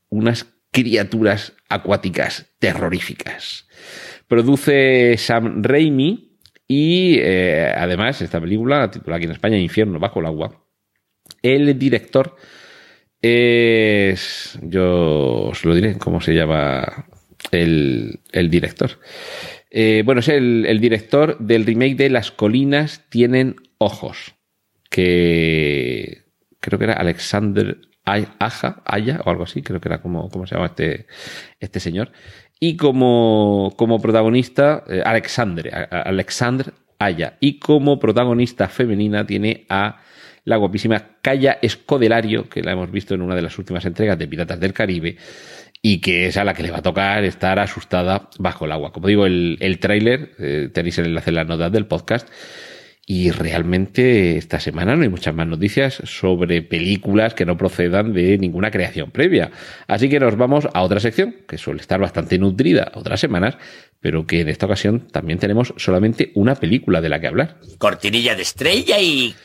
unas 0.10 0.46
criaturas 0.72 1.54
acuáticas 1.70 2.52
terroríficas. 2.60 3.68
Produce 4.28 5.16
Sam 5.18 5.64
Raimi 5.64 6.38
y 6.68 7.18
eh, 7.20 7.74
además 7.76 8.22
esta 8.22 8.40
película, 8.40 8.90
titulada 8.92 9.18
aquí 9.18 9.26
en 9.26 9.32
España 9.32 9.58
Infierno 9.58 10.00
bajo 10.00 10.20
el 10.20 10.28
agua, 10.28 10.66
el 11.42 11.78
director 11.78 12.36
es, 13.22 14.58
yo 14.62 15.50
os 15.50 15.66
lo 15.66 15.76
diré, 15.76 15.98
cómo 15.98 16.22
se 16.22 16.34
llama 16.34 17.08
el, 17.52 18.20
el 18.32 18.50
director. 18.50 19.00
Eh, 19.70 20.04
bueno, 20.06 20.20
es 20.20 20.28
el, 20.28 20.66
el 20.68 20.80
director 20.80 21.38
del 21.40 21.66
remake 21.66 21.96
de 21.96 22.10
Las 22.10 22.32
colinas 22.32 23.06
tienen 23.10 23.56
ojos, 23.78 24.36
que 24.90 26.26
creo 26.60 26.78
que 26.78 26.86
era 26.86 26.94
Alexander 26.94 27.78
Aja, 28.04 28.82
Aya 28.86 29.22
o 29.26 29.30
algo 29.30 29.44
así, 29.44 29.62
creo 29.62 29.80
que 29.80 29.88
era 29.88 30.02
como, 30.02 30.30
como 30.30 30.48
se 30.48 30.56
llama 30.56 30.68
este, 30.68 31.08
este 31.60 31.80
señor. 31.80 32.12
Y 32.60 32.78
como, 32.78 33.74
como 33.78 34.02
protagonista, 34.02 34.84
eh, 34.88 35.02
Alexandre, 35.04 35.72
Alexandre 35.72 36.74
Aya. 37.00 37.38
Y 37.40 37.58
como 37.58 38.00
protagonista 38.00 38.68
femenina 38.68 39.26
tiene 39.26 39.66
a 39.70 40.02
la 40.44 40.58
guapísima 40.58 41.18
Calla 41.22 41.60
Escodelario, 41.62 42.50
que 42.50 42.62
la 42.62 42.72
hemos 42.74 42.92
visto 42.92 43.14
en 43.14 43.22
una 43.22 43.36
de 43.36 43.42
las 43.44 43.58
últimas 43.58 43.86
entregas 43.86 44.18
de 44.18 44.28
Piratas 44.28 44.60
del 44.60 44.74
Caribe, 44.74 45.18
y 45.82 46.00
que 46.00 46.28
es 46.28 46.38
a 46.38 46.44
la 46.44 46.54
que 46.54 46.64
le 46.64 46.72
va 46.72 46.80
a 46.80 46.84
tocar 46.84 47.24
estar 47.24 47.60
asustada 47.60 48.30
bajo 48.38 48.66
el 48.66 48.72
agua. 48.72 48.92
Como 48.92 49.08
digo, 49.08 49.26
el, 49.26 49.58
el 49.62 49.80
tráiler, 49.80 50.32
eh, 50.40 50.70
tenéis 50.74 50.98
el 51.00 51.08
enlace 51.08 51.32
en 51.32 51.36
las 51.36 51.48
notas 51.48 51.72
del 51.72 51.88
podcast, 51.88 52.28
y 53.06 53.32
realmente 53.32 54.38
esta 54.38 54.60
semana 54.60 54.96
no 54.96 55.02
hay 55.02 55.10
muchas 55.10 55.34
más 55.34 55.48
noticias 55.48 56.02
sobre 56.06 56.62
películas 56.62 57.34
que 57.34 57.46
no 57.46 57.58
procedan 57.58 58.14
de 58.14 58.38
ninguna 58.38 58.72
creación 58.72 59.12
previa. 59.12 59.52
Así 59.88 60.08
que 60.08 60.20
nos 60.20 60.38
vamos 60.38 60.68
a 60.72 60.82
otra 60.82 61.00
sección, 61.00 61.36
que 61.48 61.58
suele 61.58 61.82
estar 61.82 62.00
bastante 62.00 62.38
nutrida 62.38 62.92
otras 62.94 63.20
semanas, 63.20 63.58
pero 64.00 64.26
que 64.28 64.42
en 64.42 64.50
esta 64.50 64.68
ocasión 64.68 65.08
también 65.12 65.40
tenemos 65.40 65.74
solamente 65.78 66.32
una 66.36 66.56
película 66.56 67.02
de 67.02 67.10
la 67.10 67.20
que 67.20 67.28
hablar. 67.28 67.58
Cortinilla 67.80 68.36
de 68.36 68.44
estrella 68.44 69.00
y... 69.00 69.36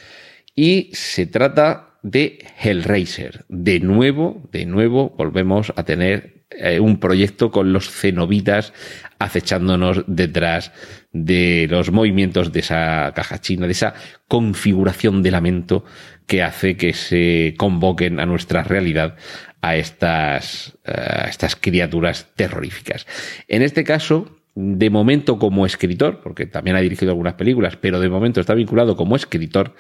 Y 0.55 0.91
se 0.93 1.27
trata 1.27 1.96
de 2.07 2.39
Hellraiser. 2.63 3.45
De 3.49 3.81
nuevo, 3.81 4.49
de 4.53 4.65
nuevo, 4.65 5.13
volvemos 5.19 5.73
a 5.75 5.83
tener 5.83 6.45
eh, 6.51 6.79
un 6.79 7.01
proyecto 7.01 7.51
con 7.51 7.73
los 7.73 7.91
cenobitas 7.91 8.73
acechándonos 9.19 10.05
detrás 10.07 10.71
de 11.13 11.67
los 11.69 11.91
movimientos 11.91 12.53
de 12.53 12.61
esa 12.61 13.13
caja 13.17 13.41
china, 13.41 13.67
de 13.67 13.73
esa 13.73 13.95
configuración 14.29 15.25
de 15.25 15.33
lamento 15.33 15.85
que 16.27 16.45
hace 16.45 16.77
que 16.77 16.93
se 16.93 17.55
convoquen 17.59 18.21
a 18.21 18.27
nuestra 18.27 18.63
realidad 18.63 19.17
a 19.61 19.75
estas, 19.75 20.79
eh, 20.85 20.93
a 20.95 21.29
estas 21.29 21.57
criaturas 21.57 22.29
terroríficas. 22.37 23.05
En 23.49 23.63
este 23.63 23.83
caso, 23.83 24.37
de 24.57 24.89
momento 24.89 25.39
como 25.39 25.67
escritor, 25.67 26.21
porque 26.23 26.47
también 26.47 26.77
ha 26.77 26.81
dirigido 26.81 27.11
algunas 27.11 27.35
películas, 27.35 27.77
pero 27.77 28.01
de 28.01 28.09
momento 28.09 28.41
está 28.41 28.55
vinculado 28.55 28.97
como 28.97 29.15
escritor, 29.15 29.75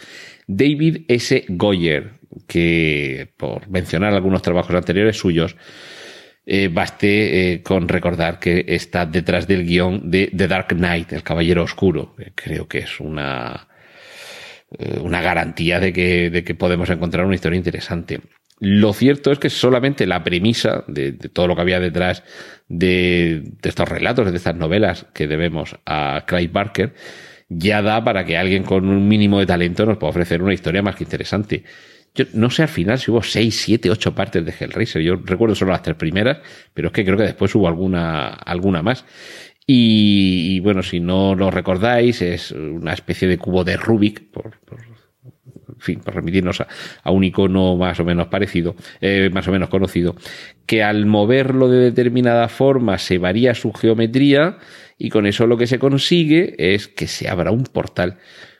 David 0.46 1.06
S. 1.08 1.46
Goyer, 1.48 2.15
que 2.46 3.28
por 3.36 3.68
mencionar 3.68 4.14
algunos 4.14 4.42
trabajos 4.42 4.74
anteriores 4.74 5.16
suyos, 5.16 5.56
eh, 6.48 6.68
baste 6.68 7.54
eh, 7.54 7.62
con 7.62 7.88
recordar 7.88 8.38
que 8.38 8.64
está 8.68 9.04
detrás 9.04 9.48
del 9.48 9.66
guion 9.66 10.10
de 10.10 10.30
The 10.34 10.46
Dark 10.46 10.68
Knight, 10.68 11.12
El 11.12 11.24
Caballero 11.24 11.64
Oscuro. 11.64 12.14
creo 12.36 12.68
que 12.68 12.78
es 12.78 13.00
una, 13.00 13.66
eh, 14.78 14.98
una 15.00 15.20
garantía 15.20 15.80
de 15.80 15.92
que, 15.92 16.30
de 16.30 16.44
que 16.44 16.54
podemos 16.54 16.88
encontrar 16.90 17.26
una 17.26 17.34
historia 17.34 17.56
interesante. 17.56 18.20
Lo 18.60 18.92
cierto 18.92 19.32
es 19.32 19.38
que 19.38 19.50
solamente 19.50 20.06
la 20.06 20.22
premisa 20.22 20.84
de, 20.86 21.12
todo 21.12 21.48
lo 21.48 21.56
que 21.56 21.62
había 21.62 21.80
detrás 21.80 22.22
de, 22.68 23.42
de, 23.60 23.68
estos 23.68 23.88
relatos, 23.88 24.30
de 24.30 24.36
estas 24.36 24.54
novelas 24.54 25.06
que 25.12 25.26
debemos 25.26 25.76
a 25.84 26.24
Clive 26.26 26.52
Barker, 26.52 26.94
ya 27.48 27.82
da 27.82 28.02
para 28.02 28.24
que 28.24 28.36
alguien 28.36 28.62
con 28.62 28.88
un 28.88 29.08
mínimo 29.08 29.40
de 29.40 29.46
talento 29.46 29.84
nos 29.84 29.98
pueda 29.98 30.10
ofrecer 30.10 30.42
una 30.42 30.54
historia 30.54 30.82
más 30.82 30.96
que 30.96 31.04
interesante. 31.04 31.64
Yo 32.16 32.24
no 32.32 32.50
sé 32.50 32.62
al 32.62 32.68
final 32.68 32.98
si 32.98 33.10
hubo 33.10 33.22
seis, 33.22 33.60
siete, 33.60 33.90
ocho 33.90 34.14
partes 34.14 34.44
de 34.44 34.54
Hellraiser. 34.58 35.02
Yo 35.02 35.16
recuerdo 35.16 35.54
solo 35.54 35.72
las 35.72 35.82
tres 35.82 35.96
primeras, 35.96 36.38
pero 36.74 36.88
es 36.88 36.94
que 36.94 37.04
creo 37.04 37.16
que 37.16 37.24
después 37.24 37.54
hubo 37.54 37.68
alguna, 37.68 38.28
alguna 38.28 38.82
más. 38.82 39.04
Y, 39.66 40.56
y 40.56 40.60
bueno, 40.60 40.82
si 40.82 41.00
no 41.00 41.34
lo 41.34 41.50
recordáis, 41.50 42.22
es 42.22 42.52
una 42.52 42.92
especie 42.92 43.28
de 43.28 43.36
cubo 43.38 43.64
de 43.64 43.76
Rubik, 43.76 44.30
por, 44.30 44.58
por 44.60 44.78
en 45.76 45.80
fin, 45.80 46.00
por 46.00 46.14
remitirnos 46.14 46.60
a, 46.60 46.68
a, 47.02 47.10
un 47.10 47.24
icono 47.24 47.76
más 47.76 48.00
o 48.00 48.04
menos 48.04 48.28
parecido, 48.28 48.76
eh, 49.00 49.30
más 49.32 49.46
o 49.48 49.52
menos 49.52 49.68
conocido, 49.68 50.16
que 50.64 50.82
al 50.82 51.06
moverlo 51.06 51.68
de 51.68 51.78
determinada 51.78 52.48
forma 52.48 52.98
se 52.98 53.18
varía 53.18 53.54
su 53.54 53.72
geometría 53.72 54.58
y 54.98 55.10
con 55.10 55.26
eso 55.26 55.46
lo 55.46 55.56
que 55.56 55.66
se 55.66 55.78
consigue 55.78 56.54
es 56.58 56.88
que 56.88 57.06
se 57.06 57.28
abra 57.28 57.50
un 57.50 57.64
portal 57.64 58.18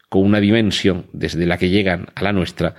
con 0.08 0.24
una 0.24 0.40
dimensión 0.40 1.06
desde 1.12 1.46
la 1.46 1.58
que 1.58 1.70
llegan 1.70 2.06
a 2.14 2.22
la 2.22 2.32
nuestra 2.32 2.74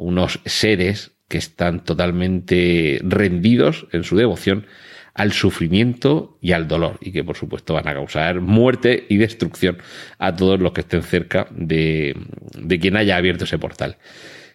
unos 0.00 0.40
seres 0.44 1.12
que 1.28 1.38
están 1.38 1.84
totalmente 1.84 3.00
rendidos 3.02 3.86
en 3.92 4.02
su 4.02 4.16
devoción 4.16 4.66
al 5.14 5.32
sufrimiento 5.32 6.38
y 6.40 6.52
al 6.52 6.66
dolor 6.66 6.98
y 7.00 7.12
que 7.12 7.22
por 7.22 7.36
supuesto 7.36 7.74
van 7.74 7.88
a 7.88 7.94
causar 7.94 8.40
muerte 8.40 9.06
y 9.08 9.16
destrucción 9.16 9.78
a 10.18 10.34
todos 10.34 10.60
los 10.60 10.72
que 10.72 10.80
estén 10.80 11.02
cerca 11.02 11.46
de, 11.50 12.16
de 12.58 12.78
quien 12.78 12.96
haya 12.96 13.16
abierto 13.16 13.44
ese 13.44 13.58
portal. 13.58 13.98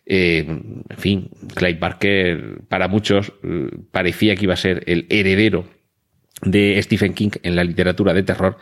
Eh, 0.05 0.45
en 0.47 0.97
fin, 0.97 1.29
Clive 1.55 1.79
Barker 1.79 2.61
para 2.67 2.87
muchos 2.87 3.33
parecía 3.91 4.35
que 4.35 4.43
iba 4.45 4.53
a 4.53 4.57
ser 4.57 4.83
el 4.87 5.07
heredero 5.09 5.67
de 6.41 6.81
Stephen 6.81 7.13
King 7.13 7.31
en 7.43 7.55
la 7.55 7.63
literatura 7.63 8.13
de 8.13 8.23
terror, 8.23 8.57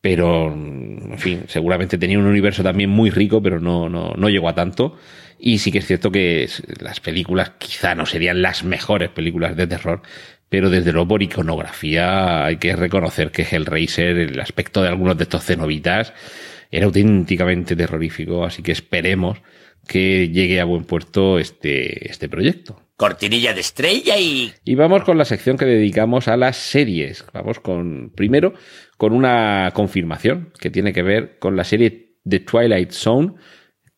pero 0.00 0.52
en 0.52 1.18
fin, 1.18 1.44
seguramente 1.46 1.98
tenía 1.98 2.18
un 2.18 2.26
universo 2.26 2.62
también 2.62 2.90
muy 2.90 3.10
rico, 3.10 3.42
pero 3.42 3.58
no, 3.60 3.88
no, 3.88 4.14
no 4.16 4.28
llegó 4.28 4.48
a 4.48 4.54
tanto. 4.54 4.96
Y 5.38 5.58
sí 5.58 5.72
que 5.72 5.78
es 5.78 5.86
cierto 5.86 6.10
que 6.10 6.48
las 6.80 7.00
películas 7.00 7.52
quizá 7.58 7.94
no 7.94 8.06
serían 8.06 8.42
las 8.42 8.64
mejores 8.64 9.10
películas 9.10 9.56
de 9.56 9.66
terror, 9.66 10.02
pero 10.48 10.70
desde 10.70 10.92
luego 10.92 11.08
por 11.08 11.22
iconografía 11.22 12.44
hay 12.44 12.56
que 12.58 12.76
reconocer 12.76 13.30
que 13.30 13.42
Hellraiser, 13.42 14.16
el 14.18 14.40
aspecto 14.40 14.82
de 14.82 14.88
algunos 14.88 15.16
de 15.16 15.24
estos 15.24 15.44
cenobitas, 15.44 16.12
era 16.70 16.86
auténticamente 16.86 17.76
terrorífico, 17.76 18.44
así 18.44 18.62
que 18.62 18.72
esperemos 18.72 19.38
que 19.86 20.28
llegue 20.30 20.60
a 20.60 20.64
buen 20.64 20.84
puerto 20.84 21.38
este, 21.38 22.10
este 22.10 22.28
proyecto. 22.28 22.80
Cortinilla 22.96 23.52
de 23.52 23.60
estrella 23.60 24.18
y... 24.18 24.52
Y 24.64 24.74
vamos 24.76 25.04
con 25.04 25.18
la 25.18 25.24
sección 25.24 25.56
que 25.56 25.64
dedicamos 25.64 26.28
a 26.28 26.36
las 26.36 26.56
series. 26.56 27.24
Vamos 27.32 27.60
con, 27.60 28.12
primero, 28.14 28.54
con 28.96 29.12
una 29.12 29.72
confirmación 29.74 30.52
que 30.58 30.70
tiene 30.70 30.92
que 30.92 31.02
ver 31.02 31.38
con 31.38 31.56
la 31.56 31.64
serie 31.64 32.14
The 32.26 32.40
Twilight 32.40 32.92
Zone, 32.92 33.34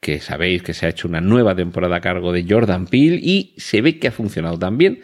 que 0.01 0.21
sabéis 0.21 0.63
que 0.63 0.75
se 0.75 0.87
ha 0.87 0.91
hecho 0.91 1.09
una 1.09 1.21
nueva 1.21 1.55
temporada 1.55 1.97
a 1.97 2.01
cargo 2.01 2.33
de 2.33 2.45
Jordan 2.49 2.87
Peele 2.87 3.19
y 3.23 3.55
se 3.57 3.81
ve 3.81 3.99
que 3.99 4.09
ha 4.09 4.13
funcionado 4.13 4.59
tan 4.59 4.79
bien 4.79 5.01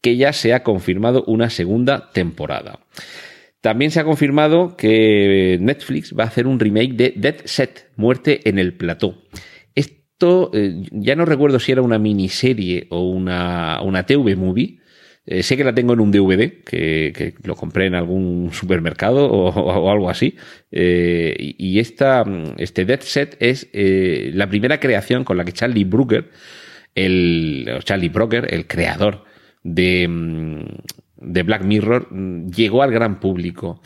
que 0.00 0.16
ya 0.16 0.32
se 0.32 0.54
ha 0.54 0.62
confirmado 0.62 1.24
una 1.26 1.50
segunda 1.50 2.10
temporada. 2.12 2.80
También 3.60 3.90
se 3.90 4.00
ha 4.00 4.04
confirmado 4.04 4.76
que 4.76 5.58
Netflix 5.60 6.14
va 6.16 6.24
a 6.24 6.28
hacer 6.28 6.46
un 6.46 6.60
remake 6.60 6.94
de 6.94 7.12
Dead 7.16 7.36
Set, 7.44 7.90
Muerte 7.96 8.48
en 8.48 8.58
el 8.58 8.74
Plató. 8.74 9.22
Esto 9.74 10.50
eh, 10.54 10.84
ya 10.92 11.16
no 11.16 11.24
recuerdo 11.24 11.58
si 11.58 11.72
era 11.72 11.82
una 11.82 11.98
miniserie 11.98 12.86
o 12.90 13.08
una, 13.10 13.80
una 13.82 14.06
TV 14.06 14.36
movie, 14.36 14.78
eh, 15.30 15.42
sé 15.42 15.58
que 15.58 15.64
la 15.64 15.74
tengo 15.74 15.92
en 15.92 16.00
un 16.00 16.10
DVD, 16.10 16.62
que, 16.64 17.34
lo 17.44 17.54
compré 17.54 17.84
en 17.84 17.94
algún 17.94 18.50
supermercado 18.52 19.30
o, 19.30 19.90
algo 19.90 20.08
así. 20.08 20.36
Eh, 20.72 21.54
y 21.58 21.78
esta, 21.80 22.24
este 22.56 22.86
Dead 22.86 23.00
Set 23.00 23.36
es 23.38 23.68
eh, 23.74 24.30
la 24.32 24.48
primera 24.48 24.80
creación 24.80 25.24
con 25.24 25.36
la 25.36 25.44
que 25.44 25.52
Charlie 25.52 25.84
Brooker, 25.84 26.30
el, 26.94 27.68
Charlie 27.84 28.08
Brooker, 28.08 28.46
el 28.54 28.66
creador 28.66 29.24
de, 29.62 30.08
mm, 30.08 30.64
de 31.16 31.42
Black 31.42 31.62
Mirror, 31.62 32.08
llegó 32.48 32.82
al 32.82 32.90
gran 32.90 33.20
público. 33.20 33.82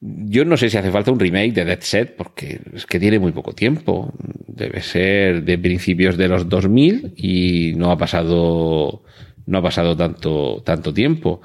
Yo 0.00 0.44
no 0.44 0.56
sé 0.56 0.70
si 0.70 0.76
hace 0.76 0.92
falta 0.92 1.10
un 1.10 1.18
remake 1.18 1.52
de 1.52 1.64
Dead 1.64 1.80
Set, 1.80 2.14
porque 2.16 2.60
es 2.72 2.86
que 2.86 3.00
tiene 3.00 3.18
muy 3.18 3.32
poco 3.32 3.52
tiempo. 3.52 4.14
Debe 4.46 4.80
ser 4.80 5.42
de 5.42 5.58
principios 5.58 6.16
de 6.16 6.28
los 6.28 6.48
2000 6.48 7.14
y 7.16 7.72
no 7.76 7.90
ha 7.90 7.98
pasado 7.98 9.02
no 9.50 9.58
ha 9.58 9.62
pasado 9.62 9.96
tanto, 9.96 10.62
tanto 10.64 10.94
tiempo. 10.94 11.42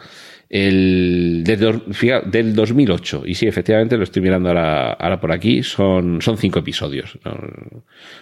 El, 0.47 1.43
del, 1.43 1.81
del 2.27 2.55
2008, 2.55 3.23
y 3.25 3.33
sí, 3.33 3.47
efectivamente 3.47 3.97
lo 3.97 4.03
estoy 4.03 4.21
mirando 4.21 4.49
ahora, 4.49 4.93
ahora 4.93 5.19
por 5.19 5.31
aquí, 5.31 5.63
son, 5.63 6.21
son 6.21 6.37
cinco 6.37 6.59
episodios. 6.59 7.17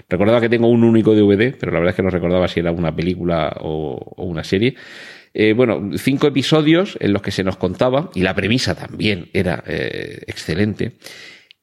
Recordaba 0.09 0.39
que 0.39 0.47
tengo 0.47 0.67
un 0.67 0.85
único 0.85 1.13
DVD, 1.13 1.53
pero 1.59 1.73
la 1.73 1.79
verdad 1.79 1.89
es 1.91 1.95
que 1.97 2.01
no 2.01 2.09
recordaba 2.09 2.47
si 2.47 2.61
era 2.61 2.71
una 2.71 2.95
película 2.95 3.57
o, 3.59 4.13
o 4.15 4.23
una 4.23 4.43
serie. 4.43 4.75
Eh, 5.33 5.53
bueno, 5.53 5.91
cinco 5.97 6.27
episodios 6.27 6.97
en 7.01 7.11
los 7.11 7.21
que 7.21 7.31
se 7.31 7.43
nos 7.43 7.57
contaba, 7.57 8.09
y 8.13 8.21
la 8.21 8.35
premisa 8.35 8.75
también 8.75 9.29
era 9.33 9.63
eh, 9.67 10.21
excelente, 10.27 10.93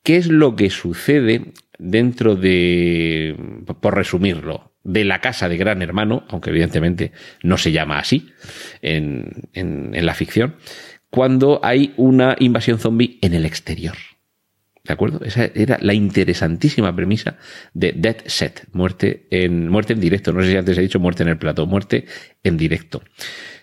qué 0.02 0.16
es 0.16 0.26
lo 0.26 0.56
que 0.56 0.70
sucede 0.70 1.52
dentro 1.78 2.34
de, 2.36 3.36
por 3.80 3.94
resumirlo, 3.94 4.69
de 4.82 5.04
la 5.04 5.20
casa 5.20 5.48
de 5.48 5.56
Gran 5.56 5.82
Hermano, 5.82 6.24
aunque 6.28 6.50
evidentemente 6.50 7.12
no 7.42 7.58
se 7.58 7.72
llama 7.72 7.98
así 7.98 8.30
en, 8.82 9.48
en, 9.52 10.06
la 10.06 10.14
ficción, 10.14 10.56
cuando 11.10 11.60
hay 11.62 11.92
una 11.96 12.36
invasión 12.38 12.78
zombie 12.78 13.18
en 13.20 13.34
el 13.34 13.44
exterior. 13.44 13.96
¿De 14.82 14.94
acuerdo? 14.94 15.20
Esa 15.22 15.50
era 15.54 15.78
la 15.82 15.92
interesantísima 15.92 16.96
premisa 16.96 17.36
de 17.74 17.92
Dead 17.94 18.16
Set, 18.24 18.66
muerte 18.72 19.26
en, 19.30 19.68
muerte 19.68 19.92
en 19.92 20.00
directo. 20.00 20.32
No 20.32 20.42
sé 20.42 20.50
si 20.50 20.56
antes 20.56 20.78
he 20.78 20.80
dicho 20.80 20.98
muerte 20.98 21.22
en 21.22 21.28
el 21.28 21.36
plato, 21.36 21.66
muerte 21.66 22.06
en 22.42 22.56
directo. 22.56 23.02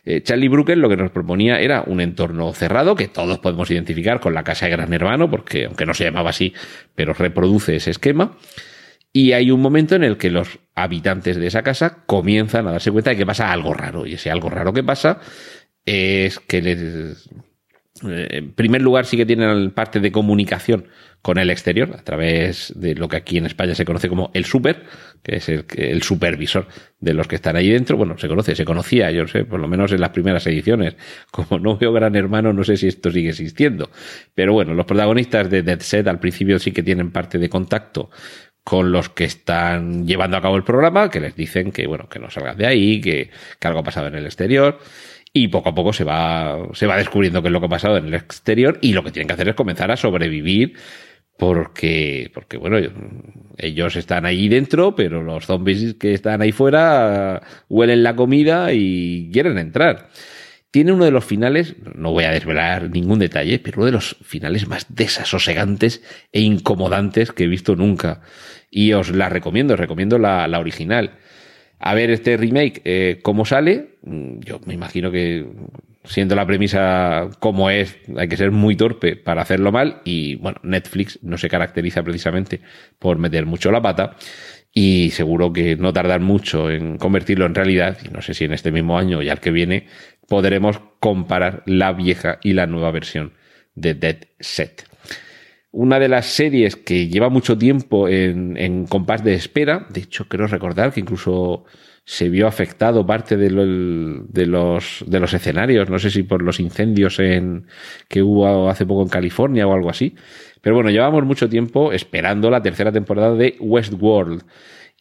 Eh, 0.06 0.22
Charlie 0.22 0.48
Brooker 0.48 0.78
lo 0.78 0.88
que 0.88 0.96
nos 0.96 1.12
proponía 1.12 1.60
era 1.60 1.84
un 1.86 2.00
entorno 2.00 2.54
cerrado 2.54 2.96
que 2.96 3.08
todos 3.08 3.40
podemos 3.40 3.70
identificar 3.72 4.20
con 4.20 4.36
la 4.36 4.44
casa 4.44 4.68
de 4.68 4.74
Gran 4.74 4.94
Hermano, 4.94 5.30
porque 5.30 5.66
aunque 5.66 5.88
no 5.88 5.96
se 5.96 6.04
llamaba 6.06 6.30
así, 6.30 6.54
pero 6.94 7.14
reproduce 7.14 7.76
ese 7.76 7.92
esquema. 7.92 8.38
Y 9.18 9.34
hay 9.34 9.50
un 9.50 9.62
momento 9.62 9.96
en 9.96 10.04
el 10.04 10.16
que 10.16 10.30
los 10.30 10.60
habitantes 10.76 11.38
de 11.38 11.48
esa 11.48 11.64
casa 11.64 12.04
comienzan 12.06 12.68
a 12.68 12.74
darse 12.74 12.92
cuenta 12.92 13.10
de 13.10 13.18
que 13.18 13.26
pasa 13.26 13.52
algo 13.52 13.74
raro. 13.74 14.06
Y 14.06 14.14
ese 14.14 14.30
algo 14.30 14.48
raro 14.48 14.72
que 14.72 14.84
pasa 14.84 15.20
es 15.84 16.38
que 16.38 16.62
les, 16.62 17.28
eh, 18.08 18.28
en 18.30 18.54
primer 18.54 18.82
lugar 18.84 19.08
sí 19.08 19.18
que 19.18 19.26
tienen 19.26 19.72
parte 19.72 20.00
de 20.00 20.12
comunicación 20.12 20.86
con 21.24 21.40
el 21.40 21.50
exterior 21.50 21.96
a 21.98 22.04
través 22.04 22.72
de 22.76 22.94
lo 22.94 23.08
que 23.08 23.18
aquí 23.18 23.38
en 23.38 23.48
España 23.48 23.74
se 23.74 23.86
conoce 23.86 24.08
como 24.08 24.30
el 24.34 24.46
super, 24.46 24.84
que 25.24 25.38
es 25.38 25.50
el, 25.50 26.02
supervisor 26.04 26.68
de 27.00 27.14
los 27.14 27.28
que 27.28 27.36
están 27.36 27.56
ahí 27.56 27.70
dentro. 27.70 27.98
Bueno, 27.98 28.18
se 28.18 28.28
conoce, 28.28 28.56
se 28.56 28.66
conocía, 28.66 29.10
yo 29.12 29.28
sé, 29.28 29.46
por 29.46 29.60
lo 29.60 29.68
menos 29.68 29.92
en 29.92 30.00
las 30.00 30.12
primeras 30.12 30.46
ediciones. 30.46 30.96
Como 31.32 31.60
no 31.60 31.78
veo 31.78 31.92
Gran 31.92 32.16
Hermano, 32.16 32.54
no 32.54 32.64
sé 32.64 32.78
si 32.78 32.88
esto 32.88 33.12
sigue 33.12 33.30
existiendo. 33.30 33.90
Pero 34.36 34.54
bueno, 34.54 34.74
los 34.74 34.86
protagonistas 34.86 35.50
de 35.50 35.64
Dead 35.64 35.80
Set 35.80 36.08
al 36.08 36.20
principio 36.20 36.60
sí 36.60 36.72
que 36.72 36.84
tienen 36.84 37.12
parte 37.12 37.40
de 37.40 37.50
contacto 37.50 38.12
con 38.68 38.92
los 38.92 39.08
que 39.08 39.24
están 39.24 40.06
llevando 40.06 40.36
a 40.36 40.42
cabo 40.42 40.58
el 40.58 40.66
programa, 40.66 41.10
que 41.10 41.22
les 41.22 41.38
dicen 41.38 41.72
que, 41.72 41.88
bueno, 41.88 42.10
que 42.10 42.20
no 42.20 42.30
salgan 42.30 42.58
de 42.58 42.68
ahí, 42.68 43.00
que, 43.00 43.30
que 43.58 43.68
algo 43.70 43.80
ha 43.80 43.84
pasado 43.84 44.08
en 44.08 44.16
el 44.16 44.26
exterior 44.26 44.78
y 45.32 45.48
poco 45.48 45.70
a 45.70 45.74
poco 45.74 45.94
se 45.94 46.04
va, 46.04 46.68
se 46.74 46.86
va 46.86 46.98
descubriendo 46.98 47.42
qué 47.42 47.48
es 47.48 47.54
lo 47.54 47.62
que 47.62 47.68
ha 47.68 47.70
pasado 47.70 47.96
en 47.96 48.08
el 48.08 48.14
exterior 48.14 48.78
y 48.82 48.92
lo 48.92 49.06
que 49.06 49.12
tienen 49.12 49.30
que 49.30 49.36
hacer 49.36 49.48
es 49.48 49.56
comenzar 49.56 49.90
a 49.90 49.96
sobrevivir 49.96 50.74
porque, 51.38 52.30
porque 52.34 52.58
bueno, 52.58 52.78
ellos 53.56 53.96
están 53.96 54.26
ahí 54.26 54.50
dentro, 54.50 54.98
pero 54.98 55.24
los 55.24 55.46
zombies 55.46 55.94
que 55.94 56.14
están 56.14 56.42
ahí 56.42 56.52
fuera 56.52 57.42
huelen 57.70 58.04
la 58.04 58.18
comida 58.18 58.74
y 58.74 59.30
quieren 59.32 59.58
entrar. 59.60 60.10
Tiene 60.72 60.92
uno 60.92 61.06
de 61.06 61.12
los 61.12 61.24
finales, 61.24 61.76
no 61.96 62.12
voy 62.12 62.26
a 62.26 62.32
desvelar 62.32 62.90
ningún 62.90 63.20
detalle, 63.20 63.60
pero 63.60 63.78
uno 63.78 63.86
de 63.86 63.94
los 63.94 64.18
finales 64.22 64.68
más 64.68 64.86
desasosegantes 64.90 66.04
e 66.34 66.42
incomodantes 66.42 67.32
que 67.32 67.46
he 67.46 67.48
visto 67.48 67.76
nunca. 67.76 68.22
Y 68.70 68.94
os 68.94 69.10
la 69.10 69.30
recomiendo, 69.30 69.76
os 69.76 69.80
recomiendo 69.80 70.18
la, 70.20 70.48
original 70.60 71.20
a 71.80 71.94
ver 71.94 72.10
este 72.10 72.38
remake 72.38 72.82
eh, 72.84 73.20
cómo 73.24 73.46
sale. 73.46 73.98
Mm, 74.04 74.40
yo 74.40 74.60
me 74.66 74.74
imagino 74.74 75.10
que 75.10 75.46
siendo 76.08 76.36
la 76.36 76.46
premisa 76.46 77.30
como 77.40 77.70
es, 77.70 77.98
hay 78.18 78.28
que 78.28 78.38
ser 78.38 78.52
muy 78.52 78.76
torpe 78.76 79.16
para 79.16 79.42
hacerlo 79.42 79.72
mal 79.72 80.02
y 80.06 80.36
bueno, 80.36 80.60
Netflix 80.64 81.20
no 81.22 81.38
se 81.38 81.50
caracteriza 81.50 82.04
precisamente 82.04 82.62
por 83.00 83.18
meter 83.18 83.46
mucho 83.46 83.72
la 83.72 83.82
pata 83.82 84.16
y 84.80 85.10
seguro 85.10 85.52
que 85.52 85.76
no 85.76 85.92
tardan 85.92 86.22
mucho 86.22 86.70
en 86.70 87.00
convertirlo 87.00 87.48
en 87.48 87.56
realidad 87.56 87.98
y 88.06 88.10
no 88.10 88.22
sé 88.22 88.36
si 88.36 88.46
en 88.46 88.54
este 88.54 88.72
mismo 88.72 89.00
año 89.00 89.24
y 89.24 89.30
al 89.30 89.40
que 89.40 89.50
viene 89.50 89.88
podremos 90.28 90.80
comparar 91.00 91.64
la 91.66 91.94
vieja 91.94 92.38
y 92.44 92.54
la 92.54 92.68
nueva 92.68 92.92
versión 92.92 93.34
de 93.74 93.96
Dead 93.96 94.18
Set 94.40 94.88
una 95.72 96.00
de 96.00 96.10
las 96.10 96.28
series 96.28 96.76
que 96.76 97.08
lleva 97.08 97.30
mucho 97.30 97.58
tiempo 97.58 98.08
en, 98.08 98.86
compás 98.88 99.24
de 99.24 99.34
espera. 99.36 99.86
De 99.90 100.00
hecho, 100.02 100.28
creo 100.28 100.48
recordar 100.48 100.92
que 100.92 101.02
incluso 101.02 101.66
se 102.04 102.30
vio 102.30 102.48
afectado 102.48 103.06
parte 103.06 103.38
de, 103.38 103.50
de, 103.50 104.46
los, 104.48 105.04
de 105.06 105.20
los 105.20 105.34
escenarios. 105.36 105.90
No 105.90 106.00
sé 106.00 106.10
si 106.10 106.24
por 106.24 106.42
los 106.42 106.60
incendios 106.60 107.20
en, 107.20 107.68
que 108.08 108.24
hubo 108.24 108.70
hace 108.70 108.88
poco 108.88 109.04
en 109.04 109.10
California 109.10 109.68
o 109.68 109.74
algo 109.74 109.92
así. 109.92 110.16
Pero 110.68 110.76
bueno, 110.76 110.90
llevamos 110.90 111.24
mucho 111.24 111.48
tiempo 111.48 111.94
esperando 111.94 112.50
la 112.50 112.62
tercera 112.62 112.92
temporada 112.92 113.34
de 113.36 113.56
Westworld. 113.62 114.44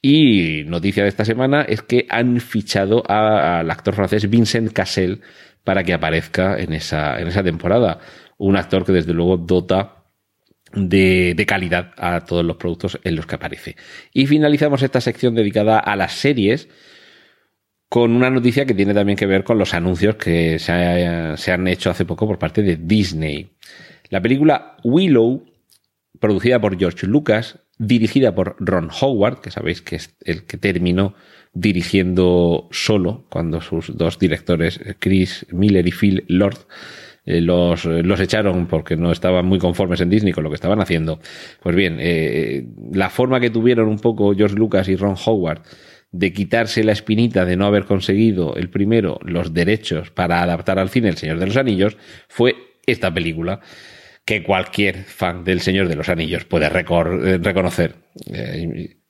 Y 0.01 0.63
noticia 0.65 1.03
de 1.03 1.09
esta 1.09 1.25
semana 1.25 1.63
es 1.63 1.83
que 1.83 2.07
han 2.09 2.39
fichado 2.39 3.03
al 3.11 3.69
actor 3.69 3.97
francés 3.97 4.31
Vincent 4.31 4.73
Cassel 4.73 5.23
para 5.65 5.83
que 5.83 5.93
aparezca 5.93 6.57
en 6.57 6.73
esa, 6.73 7.21
en 7.21 7.27
esa 7.27 7.43
temporada. 7.43 7.99
Un 8.39 8.57
actor 8.57 8.85
que 8.85 8.93
desde 8.93 9.13
luego 9.13 9.39
dota 9.39 10.05
de, 10.73 11.45
calidad 11.49 11.91
a 11.97 12.21
todos 12.21 12.45
los 12.45 12.59
productos 12.59 13.01
en 13.03 13.17
los 13.17 13.27
que 13.27 13.35
aparece. 13.35 13.75
Y 14.13 14.29
finalizamos 14.29 14.85
esta 14.85 15.01
sección 15.01 15.35
dedicada 15.35 15.81
a 15.81 15.97
las 15.97 16.13
series 16.13 16.69
con 17.89 18.13
una 18.13 18.31
noticia 18.31 18.67
que 18.67 18.75
tiene 18.75 18.95
también 18.95 19.19
que 19.19 19.27
ver 19.27 19.43
con 19.43 19.59
los 19.59 19.75
anuncios 19.75 20.15
que 20.15 20.61
se, 20.61 21.37
se 21.37 21.51
han 21.53 21.67
hecho 21.67 21.91
hace 21.91 22.05
poco 22.05 22.25
por 22.25 22.39
parte 22.39 22.63
de 22.63 22.77
Disney. 22.77 23.51
La 24.11 24.21
película 24.23 24.77
Willow, 24.85 25.56
producida 26.21 26.61
por 26.61 26.79
George 26.79 27.07
Lucas, 27.07 27.59
dirigida 27.79 28.35
por 28.35 28.57
Ron 28.59 28.91
Howard, 29.01 29.41
que 29.41 29.51
sabéis 29.51 29.83
que 29.83 29.97
es 29.97 30.17
el 30.21 30.45
que 30.45 30.57
terminó 30.57 31.15
dirigiendo 31.53 32.69
solo 32.71 33.27
cuando 33.31 33.61
sus 33.61 33.97
dos 33.97 34.19
directores, 34.19 34.81
Chris 34.99 35.47
Miller 35.51 35.87
y 35.87 35.93
Phil 35.93 36.25
Lord, 36.29 36.59
eh, 37.25 37.41
los, 37.41 37.85
los 37.85 38.21
echaron 38.21 38.67
porque 38.67 38.97
no 38.97 39.11
estaban 39.11 39.47
muy 39.47 39.59
conformes 39.59 40.01
en 40.01 40.11
Disney 40.11 40.33
con 40.33 40.45
lo 40.45 40.51
que 40.51 40.55
estaban 40.55 40.81
haciendo. 40.81 41.19
Pues 41.63 41.75
bien, 41.75 41.97
eh, 41.99 42.67
la 42.93 43.11
forma 43.11 43.41
que 43.41 43.51
tuvieron 43.51 43.89
un 43.89 43.99
poco 43.99 44.35
George 44.35 44.57
Lucas 44.57 44.89
y 44.89 44.97
Ron 44.97 45.17
Howard 45.25 45.63
de 46.13 46.33
quitarse 46.33 46.85
la 46.85 46.93
espinita 46.93 47.45
de 47.45 47.57
no 47.57 47.67
haber 47.67 47.85
conseguido 47.85 48.55
el 48.57 48.71
primero 48.71 49.19
los 49.23 49.53
derechos 49.53 50.11
para 50.11 50.43
adaptar 50.43 50.79
al 50.79 50.89
cine 50.89 51.09
El 51.09 51.17
Señor 51.17 51.39
de 51.39 51.47
los 51.47 51.57
Anillos 51.57 51.97
fue 52.29 52.55
esta 52.87 53.13
película 53.13 53.61
que 54.27 54.43
cualquier 54.43 55.05
fan 55.05 55.45
del 55.45 55.61
Señor 55.61 55.89
de 55.89 55.95
los 55.95 56.11
Anillos 56.11 56.45
puede 56.45 56.67
eh, 56.67 57.39
reconocer 57.39 57.95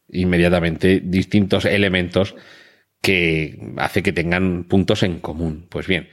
inmediatamente 0.08 1.00
distintos 1.02 1.64
elementos 1.64 2.36
que 3.00 3.58
hace 3.78 4.02
que 4.02 4.12
tengan 4.12 4.64
puntos 4.64 5.02
en 5.02 5.18
común. 5.18 5.66
Pues 5.70 5.86
bien, 5.86 6.08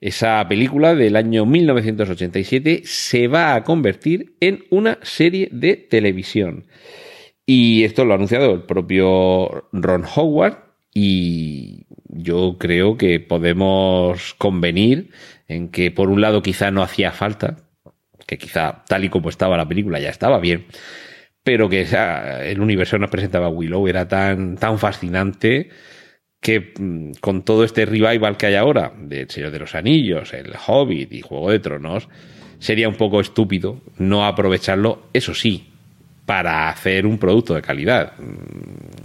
esa 0.00 0.46
película 0.48 0.94
del 0.94 1.16
año 1.16 1.44
1987 1.44 2.82
se 2.84 3.28
va 3.28 3.54
a 3.54 3.62
convertir 3.62 4.36
en 4.40 4.64
una 4.70 4.98
serie 5.02 5.50
de 5.52 5.76
televisión. 5.76 6.66
Y 7.44 7.84
esto 7.84 8.06
lo 8.06 8.12
ha 8.12 8.16
anunciado 8.16 8.54
el 8.54 8.62
propio 8.62 9.68
Ron 9.72 10.04
Howard 10.16 10.64
y 10.94 11.86
yo 12.06 12.56
creo 12.58 12.96
que 12.96 13.20
podemos 13.20 14.34
convenir 14.34 15.10
en 15.46 15.68
que 15.68 15.90
por 15.90 16.08
un 16.08 16.22
lado 16.22 16.42
quizá 16.42 16.70
no 16.70 16.82
hacía 16.82 17.12
falta, 17.12 17.69
que 18.30 18.38
quizá 18.38 18.84
tal 18.86 19.04
y 19.04 19.08
como 19.08 19.28
estaba 19.28 19.56
la 19.56 19.66
película 19.66 19.98
ya 19.98 20.08
estaba 20.08 20.38
bien, 20.38 20.66
pero 21.42 21.68
que 21.68 21.84
el 22.44 22.60
universo 22.60 22.96
nos 22.96 23.10
presentaba 23.10 23.48
Willow 23.48 23.88
era 23.88 24.06
tan, 24.06 24.56
tan 24.56 24.78
fascinante 24.78 25.70
que 26.40 26.72
mm, 26.78 27.14
con 27.20 27.42
todo 27.42 27.64
este 27.64 27.86
revival 27.86 28.36
que 28.36 28.46
hay 28.46 28.54
ahora 28.54 28.92
del 28.96 29.28
Señor 29.28 29.50
de 29.50 29.58
los 29.58 29.74
Anillos, 29.74 30.32
el 30.32 30.52
Hobbit 30.64 31.12
y 31.12 31.22
Juego 31.22 31.50
de 31.50 31.58
Tronos, 31.58 32.08
sería 32.60 32.88
un 32.88 32.94
poco 32.94 33.20
estúpido 33.20 33.80
no 33.98 34.24
aprovecharlo, 34.24 35.08
eso 35.12 35.34
sí, 35.34 35.72
para 36.24 36.68
hacer 36.68 37.06
un 37.06 37.18
producto 37.18 37.56
de 37.56 37.62
calidad. 37.62 38.12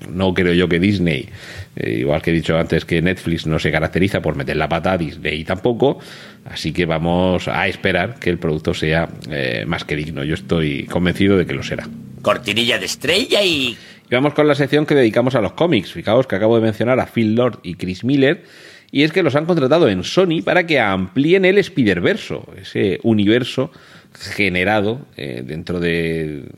No 0.10 0.34
creo 0.34 0.54
yo 0.54 0.68
que 0.68 0.80
Disney, 0.80 1.30
eh, 1.76 2.00
igual 2.00 2.22
que 2.22 2.32
he 2.32 2.34
dicho 2.34 2.58
antes 2.58 2.86
que 2.86 3.02
Netflix 3.02 3.46
no 3.46 3.60
se 3.60 3.72
caracteriza 3.72 4.22
por 4.22 4.36
meter 4.36 4.58
la 4.58 4.70
pata 4.70 4.94
a 4.94 4.98
Disney 4.98 5.44
tampoco, 5.44 6.00
así 6.46 6.72
que 6.72 6.86
vamos 6.86 7.48
a 7.48 7.68
esperar 7.68 8.20
que 8.20 8.30
el 8.30 8.38
producto 8.38 8.74
sea 8.74 9.10
eh, 9.30 9.66
más 9.68 9.84
que 9.84 9.96
digno. 9.96 10.24
Yo 10.24 10.34
estoy 10.34 10.86
convencido 10.86 11.38
de 11.38 11.46
que 11.46 11.54
lo 11.54 11.64
será. 11.64 11.88
Cortinilla 12.22 12.80
de 12.80 12.86
estrella 12.86 13.44
y 13.44 13.78
y 14.10 14.14
vamos 14.14 14.34
con 14.34 14.48
la 14.48 14.56
sección 14.56 14.86
que 14.86 14.94
dedicamos 14.94 15.36
a 15.36 15.42
los 15.42 15.54
cómics. 15.54 15.92
Fijaos 15.92 16.28
que 16.28 16.36
acabo 16.36 16.56
de 16.56 16.62
mencionar 16.62 17.00
a 17.00 17.08
Phil 17.08 17.36
Lord 17.36 17.60
y 17.64 17.76
Chris 17.76 18.04
Miller. 18.04 18.44
Y 18.92 19.04
es 19.04 19.12
que 19.12 19.24
los 19.24 19.36
han 19.36 19.46
contratado 19.46 19.90
en 19.90 20.04
Sony 20.04 20.42
para 20.44 20.68
que 20.68 20.80
amplíen 20.80 21.44
el 21.44 21.58
Spider-Verso, 21.58 22.48
ese 22.62 23.00
universo 23.04 23.72
generado 24.16 25.06
eh, 25.18 25.44
dentro 25.46 25.80
de, 25.80 26.50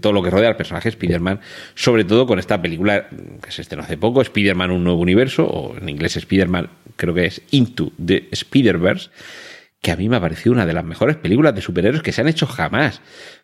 todo 0.00 0.12
lo 0.12 0.22
que 0.22 0.30
rodea 0.30 0.48
al 0.48 0.56
personaje 0.56 0.88
Spider-Man, 0.88 1.40
sobre 1.74 2.04
todo 2.04 2.26
con 2.26 2.38
esta 2.38 2.60
película 2.62 3.08
que 3.42 3.50
se 3.50 3.62
estrenó 3.62 3.82
hace 3.82 3.96
poco, 3.96 4.22
Spider-Man 4.22 4.70
Un 4.70 4.84
Nuevo 4.84 5.00
Universo, 5.00 5.46
o 5.46 5.76
en 5.76 5.88
inglés 5.88 6.16
Spider-Man, 6.16 6.70
creo 6.96 7.14
que 7.14 7.26
es 7.26 7.42
Into 7.50 7.92
the 8.04 8.28
Spider-Verse, 8.30 9.10
que 9.82 9.90
a 9.90 9.96
mí 9.96 10.08
me 10.08 10.16
ha 10.16 10.20
parecido 10.20 10.52
una 10.52 10.66
de 10.66 10.74
las 10.74 10.84
mejores 10.84 11.16
películas 11.16 11.54
de 11.54 11.62
superhéroes 11.62 12.02
que 12.02 12.12
se 12.12 12.20
han 12.20 12.28
hecho 12.28 12.46
jamás 12.46 13.00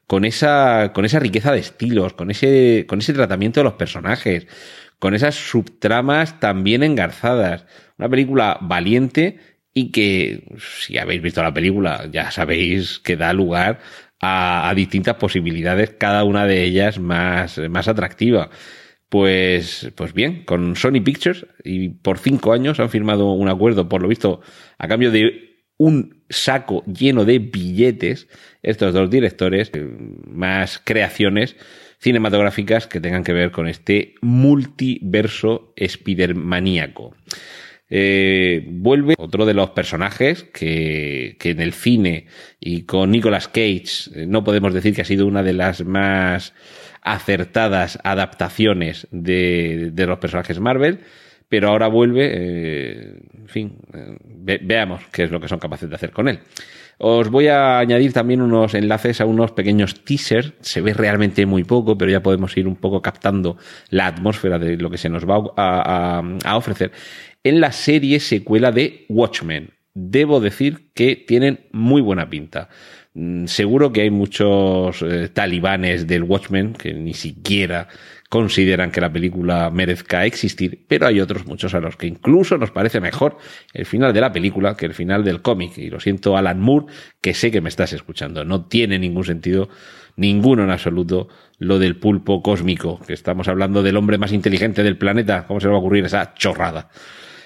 con 0.06 0.24
esa, 0.24 0.92
con 0.92 1.04
esa 1.04 1.18
riqueza 1.18 1.52
de 1.52 1.60
estilos, 1.60 2.12
con 2.12 2.30
ese, 2.30 2.84
con 2.88 2.98
ese 2.98 3.12
tratamiento 3.12 3.60
de 3.60 3.64
los 3.64 3.74
personajes, 3.74 4.46
con 4.98 5.14
esas 5.14 5.34
subtramas 5.34 6.38
también 6.40 6.82
engarzadas. 6.82 7.66
Una 7.98 8.08
película 8.08 8.58
valiente 8.60 9.38
y 9.78 9.90
que, 9.90 10.42
si 10.58 10.96
habéis 10.96 11.20
visto 11.20 11.42
la 11.42 11.52
película, 11.52 12.08
ya 12.10 12.30
sabéis 12.30 12.98
que 12.98 13.14
da 13.14 13.34
lugar 13.34 13.78
a, 14.22 14.72
distintas 14.74 15.16
posibilidades, 15.16 15.90
cada 15.90 16.24
una 16.24 16.46
de 16.46 16.64
ellas 16.64 16.98
más, 16.98 17.58
más 17.68 17.86
atractiva. 17.86 18.48
Pues, 19.10 19.92
pues 19.94 20.14
bien, 20.14 20.46
con 20.46 20.76
Sony 20.76 21.02
Pictures 21.04 21.46
y 21.62 21.90
por 21.90 22.18
cinco 22.18 22.54
años 22.54 22.80
han 22.80 22.88
firmado 22.88 23.32
un 23.32 23.50
acuerdo, 23.50 23.86
por 23.86 24.00
lo 24.00 24.08
visto, 24.08 24.40
a 24.78 24.88
cambio 24.88 25.10
de 25.10 25.66
un 25.76 26.24
saco 26.30 26.82
lleno 26.86 27.26
de 27.26 27.38
billetes 27.38 28.28
estos 28.62 28.94
dos 28.94 29.10
directores, 29.10 29.70
eh, 29.74 29.86
más 30.26 30.80
creaciones 30.82 31.54
cinematográficas 31.98 32.86
que 32.86 33.02
tengan 33.02 33.24
que 33.24 33.34
ver 33.34 33.50
con 33.50 33.68
este 33.68 34.14
multiverso 34.22 35.74
spidermaníaco. 35.78 37.14
Eh, 37.88 38.64
vuelve 38.68 39.14
otro 39.16 39.46
de 39.46 39.54
los 39.54 39.70
personajes 39.70 40.42
que, 40.42 41.36
que, 41.38 41.50
en 41.50 41.60
el 41.60 41.72
cine 41.72 42.26
y 42.58 42.82
con 42.82 43.12
Nicolas 43.12 43.46
Cage 43.46 44.10
eh, 44.12 44.26
no 44.26 44.42
podemos 44.42 44.74
decir 44.74 44.92
que 44.92 45.02
ha 45.02 45.04
sido 45.04 45.24
una 45.24 45.44
de 45.44 45.52
las 45.52 45.84
más 45.84 46.52
acertadas 47.02 48.00
adaptaciones 48.02 49.06
de, 49.12 49.90
de 49.92 50.06
los 50.06 50.18
personajes 50.18 50.58
Marvel, 50.58 50.98
pero 51.48 51.68
ahora 51.68 51.86
vuelve, 51.86 52.30
eh, 52.34 53.20
en 53.38 53.48
fin, 53.48 53.78
eh, 53.94 54.16
ve, 54.24 54.60
veamos 54.62 55.02
qué 55.12 55.24
es 55.24 55.30
lo 55.30 55.40
que 55.40 55.48
son 55.48 55.60
capaces 55.60 55.88
de 55.88 55.94
hacer 55.94 56.10
con 56.10 56.28
él. 56.28 56.40
Os 56.98 57.28
voy 57.28 57.48
a 57.48 57.78
añadir 57.78 58.12
también 58.14 58.40
unos 58.40 58.72
enlaces 58.74 59.20
a 59.20 59.26
unos 59.26 59.52
pequeños 59.52 60.02
teasers. 60.02 60.54
Se 60.60 60.80
ve 60.80 60.94
realmente 60.94 61.44
muy 61.44 61.62
poco, 61.64 61.98
pero 61.98 62.10
ya 62.10 62.22
podemos 62.22 62.56
ir 62.56 62.66
un 62.66 62.76
poco 62.76 63.02
captando 63.02 63.58
la 63.90 64.06
atmósfera 64.06 64.58
de 64.58 64.78
lo 64.78 64.88
que 64.88 64.96
se 64.96 65.10
nos 65.10 65.28
va 65.28 65.52
a, 65.56 66.56
ofrecer 66.56 66.92
en 67.44 67.60
la 67.60 67.72
serie 67.72 68.18
secuela 68.18 68.72
de 68.72 69.04
Watchmen. 69.08 69.70
Debo 69.94 70.40
decir 70.40 70.90
que 70.94 71.16
tienen 71.16 71.66
muy 71.72 72.00
buena 72.00 72.28
pinta. 72.30 72.68
Seguro 73.46 73.92
que 73.92 74.02
hay 74.02 74.10
muchos 74.10 75.00
eh, 75.02 75.28
talibanes 75.32 76.06
del 76.06 76.22
Watchmen 76.22 76.74
que 76.74 76.92
ni 76.92 77.14
siquiera 77.14 77.88
consideran 78.28 78.90
que 78.90 79.00
la 79.00 79.12
película 79.12 79.70
merezca 79.70 80.24
existir, 80.24 80.84
pero 80.88 81.06
hay 81.06 81.20
otros 81.20 81.46
muchos 81.46 81.74
a 81.74 81.80
los 81.80 81.96
que 81.96 82.06
incluso 82.06 82.58
nos 82.58 82.70
parece 82.70 83.00
mejor 83.00 83.38
el 83.72 83.86
final 83.86 84.12
de 84.12 84.20
la 84.20 84.32
película 84.32 84.76
que 84.76 84.86
el 84.86 84.94
final 84.94 85.24
del 85.24 85.42
cómic. 85.42 85.78
Y 85.78 85.90
lo 85.90 86.00
siento, 86.00 86.36
Alan 86.36 86.60
Moore, 86.60 86.86
que 87.20 87.34
sé 87.34 87.50
que 87.50 87.60
me 87.60 87.68
estás 87.68 87.92
escuchando. 87.92 88.44
No 88.44 88.66
tiene 88.66 88.98
ningún 88.98 89.24
sentido, 89.24 89.68
ninguno 90.16 90.64
en 90.64 90.70
absoluto, 90.70 91.28
lo 91.58 91.78
del 91.78 91.96
pulpo 91.96 92.42
cósmico, 92.42 93.00
que 93.06 93.12
estamos 93.12 93.48
hablando 93.48 93.82
del 93.82 93.96
hombre 93.96 94.18
más 94.18 94.32
inteligente 94.32 94.82
del 94.82 94.98
planeta. 94.98 95.46
¿Cómo 95.46 95.60
se 95.60 95.66
le 95.66 95.72
va 95.72 95.76
a 95.76 95.80
ocurrir 95.80 96.04
esa 96.04 96.34
chorrada? 96.34 96.90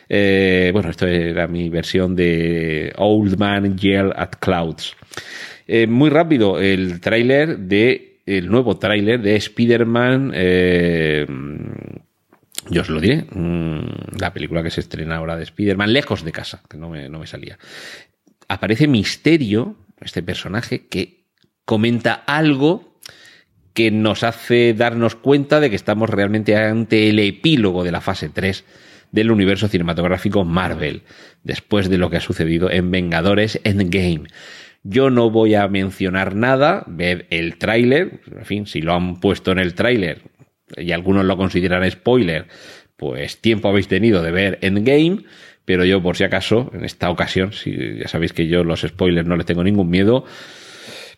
Eh, 0.08 0.70
bueno, 0.72 0.90
esto 0.90 1.06
era 1.06 1.46
mi 1.46 1.68
versión 1.68 2.16
de 2.16 2.92
Old 2.96 3.38
Man 3.38 3.76
Yell 3.76 4.12
at 4.16 4.32
Clouds. 4.40 4.96
Eh, 5.68 5.86
muy 5.86 6.10
rápido, 6.10 6.58
el 6.58 7.00
tráiler 7.00 7.56
de 7.58 8.09
el 8.26 8.48
nuevo 8.48 8.78
tráiler 8.78 9.20
de 9.20 9.36
Spider-Man. 9.36 10.32
Eh, 10.34 11.26
yo 12.68 12.82
os 12.82 12.88
lo 12.90 13.00
diré. 13.00 13.26
Mm, 13.30 14.18
la 14.18 14.32
película 14.32 14.62
que 14.62 14.70
se 14.70 14.80
estrena 14.80 15.16
ahora 15.16 15.36
de 15.36 15.44
Spider-Man, 15.44 15.92
lejos 15.92 16.24
de 16.24 16.32
casa, 16.32 16.62
que 16.68 16.76
no 16.76 16.90
me, 16.90 17.08
no 17.08 17.18
me 17.18 17.26
salía. 17.26 17.58
Aparece 18.48 18.86
Misterio, 18.88 19.76
este 20.00 20.22
personaje, 20.22 20.86
que 20.88 21.24
comenta 21.64 22.14
algo 22.14 22.98
que 23.74 23.90
nos 23.90 24.24
hace 24.24 24.74
darnos 24.74 25.14
cuenta 25.14 25.60
de 25.60 25.70
que 25.70 25.76
estamos 25.76 26.10
realmente 26.10 26.56
ante 26.56 27.08
el 27.08 27.18
epílogo 27.18 27.84
de 27.84 27.92
la 27.92 28.00
fase 28.00 28.28
3 28.28 28.64
del 29.12 29.30
universo 29.30 29.68
cinematográfico 29.68 30.44
Marvel, 30.44 31.02
después 31.42 31.88
de 31.88 31.98
lo 31.98 32.10
que 32.10 32.16
ha 32.16 32.20
sucedido 32.20 32.70
en 32.70 32.90
Vengadores 32.90 33.60
Endgame. 33.64 34.24
Yo 34.82 35.10
no 35.10 35.30
voy 35.30 35.54
a 35.54 35.68
mencionar 35.68 36.34
nada, 36.34 36.84
ved 36.86 37.26
el 37.30 37.58
tráiler, 37.58 38.20
en 38.34 38.44
fin, 38.44 38.66
si 38.66 38.80
lo 38.80 38.94
han 38.94 39.20
puesto 39.20 39.52
en 39.52 39.58
el 39.58 39.74
tráiler 39.74 40.22
y 40.76 40.92
algunos 40.92 41.24
lo 41.24 41.36
consideran 41.36 41.88
spoiler, 41.90 42.46
pues 42.96 43.40
tiempo 43.40 43.68
habéis 43.68 43.88
tenido 43.88 44.22
de 44.22 44.30
ver 44.30 44.58
Endgame, 44.62 45.24
pero 45.64 45.84
yo 45.84 46.02
por 46.02 46.16
si 46.16 46.24
acaso, 46.24 46.70
en 46.74 46.84
esta 46.84 47.10
ocasión, 47.10 47.52
si 47.52 47.98
ya 47.98 48.08
sabéis 48.08 48.32
que 48.32 48.46
yo 48.46 48.64
los 48.64 48.80
spoilers 48.80 49.26
no 49.26 49.36
les 49.36 49.46
tengo 49.46 49.64
ningún 49.64 49.90
miedo, 49.90 50.24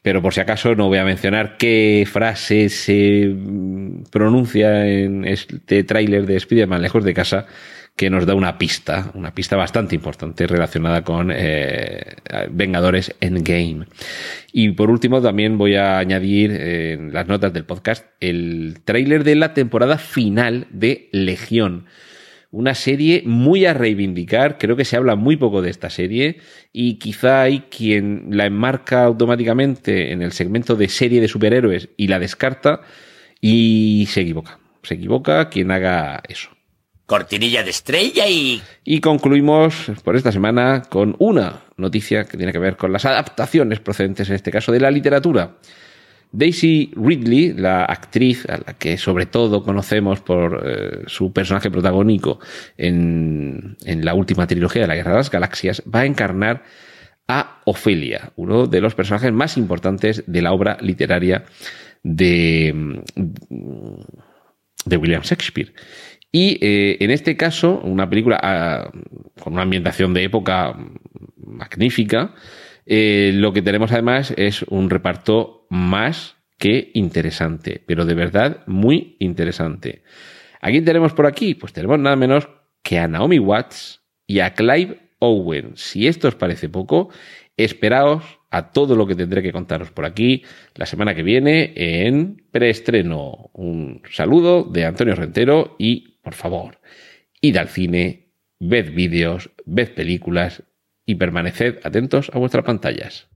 pero 0.03 0.21
por 0.21 0.35
si 0.35 0.41
acaso 0.41 0.75
no 0.75 0.89
voy 0.89 0.99
a 0.99 1.05
mencionar 1.05 1.57
qué 1.57 2.07
frase 2.11 2.69
se 2.69 3.33
pronuncia 4.11 4.89
en 4.89 5.25
este 5.25 5.85
tráiler 5.85 6.27
de 6.27 6.37
Spider-Man 6.37 6.83
lejos 6.83 7.05
de 7.05 7.15
casa, 7.15 7.47
que 7.97 8.11
nos 8.11 8.27
da 8.27 8.35
una 8.35 8.59
pista, 8.59 9.11
una 9.15 9.35
pista 9.35 9.57
bastante 9.57 9.95
importante 9.95 10.47
relacionada 10.47 11.03
con 11.03 11.31
eh, 11.33 12.17
Vengadores 12.51 13.15
Endgame. 13.21 13.87
Y 14.53 14.71
por 14.71 14.91
último, 14.91 15.21
también 15.21 15.59
voy 15.59 15.77
a 15.77 15.99
añadir 15.99 16.53
eh, 16.53 16.93
en 16.95 17.13
las 17.13 17.29
notas 17.29 17.53
del 17.53 17.65
podcast 17.65 18.07
el 18.21 18.79
tráiler 18.85 19.25
de 19.25 19.37
la 19.37 19.55
temporada 19.55 19.99
final 19.99 20.67
de 20.71 21.09
Legión. 21.13 21.87
Una 22.51 22.75
serie 22.75 23.23
muy 23.25 23.65
a 23.65 23.73
reivindicar, 23.73 24.59
creo 24.59 24.77
que 24.77 24.85
se 24.85 24.97
habla 24.97 25.17
muy 25.17 25.37
poco 25.37 25.63
de 25.63 25.71
esta 25.71 25.89
serie 25.89 26.39
y 26.71 26.99
quizá 26.99 27.43
hay 27.43 27.61
quien 27.71 28.27
la 28.31 28.45
enmarca 28.45 29.05
automáticamente 29.05 30.13
en 30.13 30.21
el 30.21 30.33
segmento 30.33 30.77
de 30.77 30.89
serie 30.89 31.23
de 31.23 31.29
superhéroes 31.29 31.89
y 31.97 32.09
la 32.09 32.19
descarta 32.19 32.83
y 33.41 34.07
se 34.11 34.21
equivoca. 34.21 34.59
Se 34.83 34.95
equivoca 34.95 35.49
quien 35.49 35.71
haga 35.71 36.23
eso 36.29 36.51
cortinilla 37.07 37.63
de 37.63 37.71
estrella 37.71 38.27
y... 38.29 38.63
Y 38.85 39.01
concluimos 39.01 39.91
por 40.05 40.17
esta 40.17 40.33
semana 40.33 40.83
con 40.89 41.17
una 41.19 41.65
noticia 41.77 42.25
que 42.25 42.37
tiene 42.37 42.53
que 42.53 42.59
ver 42.59 42.77
con 42.77 42.93
las 42.93 43.05
adaptaciones 43.05 43.81
procedentes, 43.81 44.29
en 44.29 44.37
este 44.37 44.51
caso, 44.51 44.73
de 44.73 44.81
la 44.81 44.91
literatura. 44.91 45.57
Daisy 46.33 46.93
Ridley, 46.97 47.53
la 47.53 47.85
actriz 47.85 48.47
a 48.49 48.57
la 48.57 48.73
que 48.79 48.97
sobre 48.97 49.27
todo 49.27 49.63
conocemos 49.63 50.21
por 50.21 50.63
eh, 50.65 51.03
su 51.07 51.33
personaje 51.33 51.71
protagónico 51.71 52.41
en, 52.79 53.77
en 53.85 54.05
la 54.05 54.15
última 54.15 54.47
trilogía 54.47 54.83
de 54.83 54.89
la 54.89 54.97
Guerra 54.97 55.11
de 55.11 55.17
las 55.19 55.31
Galaxias, 55.31 55.83
va 55.95 56.01
a 56.01 56.07
encarnar 56.07 56.65
a 57.29 57.61
Ofelia, 57.67 58.33
uno 58.37 58.67
de 58.67 58.81
los 58.81 58.95
personajes 58.95 59.33
más 59.33 59.57
importantes 59.57 60.25
de 60.27 60.43
la 60.43 60.53
obra 60.53 60.79
literaria 60.81 61.45
de, 62.03 63.03
de 64.85 64.97
William 64.97 65.23
Shakespeare. 65.23 65.73
Y 66.33 66.59
eh, 66.63 66.97
en 67.01 67.11
este 67.11 67.37
caso, 67.37 67.79
una 67.85 68.09
película 68.09 68.91
uh, 68.91 69.41
con 69.41 69.53
una 69.53 69.63
ambientación 69.63 70.15
de 70.15 70.25
época 70.25 70.75
magnífica, 71.37 72.35
eh, 72.87 73.33
lo 73.35 73.53
que 73.53 73.61
tenemos 73.61 73.93
además 73.93 74.33
es 74.39 74.63
un 74.63 74.89
reparto 74.89 75.67
más 75.69 76.37
que 76.59 76.91
interesante, 76.95 77.83
pero 77.87 78.07
de 78.07 78.15
verdad 78.15 78.63
muy 78.67 79.17
interesante. 79.19 80.05
¿A 80.61 80.71
quién 80.71 80.85
tenemos 80.85 81.13
por 81.13 81.27
aquí? 81.27 81.55
Pues 81.55 81.73
tenemos 81.73 81.99
nada 81.99 82.17
menos 82.17 82.49
que 82.83 82.99
a 82.99 83.09
Naomi 83.09 83.39
Watts 83.39 84.01
y 84.27 84.41
a 84.41 84.55
Clive 84.55 85.11
Owen. 85.19 85.73
Si 85.77 86.07
esto 86.07 86.29
os 86.29 86.35
parece 86.35 86.69
poco, 86.69 87.11
esperaos 87.57 88.25
a 88.51 88.71
todo 88.71 88.97
lo 88.97 89.07
que 89.07 89.15
tendré 89.15 89.43
que 89.43 89.53
contaros 89.53 89.91
por 89.91 90.05
aquí 90.05 90.45
la 90.75 90.87
semana 90.87 91.15
que 91.15 91.23
viene 91.23 91.73
en 91.75 92.45
preestreno. 92.51 93.51
Un 93.53 94.03
saludo 94.11 94.65
de 94.65 94.85
Antonio 94.85 95.15
Rentero 95.15 95.77
y 95.79 96.12
por 96.23 96.35
favor, 96.35 96.81
id 97.41 97.57
al 97.57 97.69
cine, 97.69 98.33
ved 98.61 98.95
vídeos, 98.95 99.51
ved 99.65 99.95
películas 99.95 100.63
y 101.05 101.17
permaneced 101.17 101.81
atentos 101.85 102.31
a 102.33 102.39
vuestras 102.39 102.65
pantallas. 102.65 103.29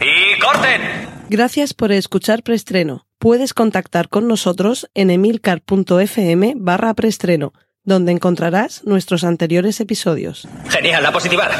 ¡Y 0.00 0.38
corten! 0.40 0.80
Gracias 1.28 1.74
por 1.74 1.92
escuchar 1.92 2.42
Preestreno. 2.42 3.06
Puedes 3.18 3.54
contactar 3.54 4.08
con 4.08 4.28
nosotros 4.28 4.88
en 4.94 5.10
emilcar.fm 5.10 6.54
barra 6.56 6.94
preestreno, 6.94 7.52
donde 7.82 8.12
encontrarás 8.12 8.84
nuestros 8.84 9.24
anteriores 9.24 9.80
episodios. 9.80 10.46
Genial, 10.68 11.02
la 11.02 11.12
positiva. 11.12 11.50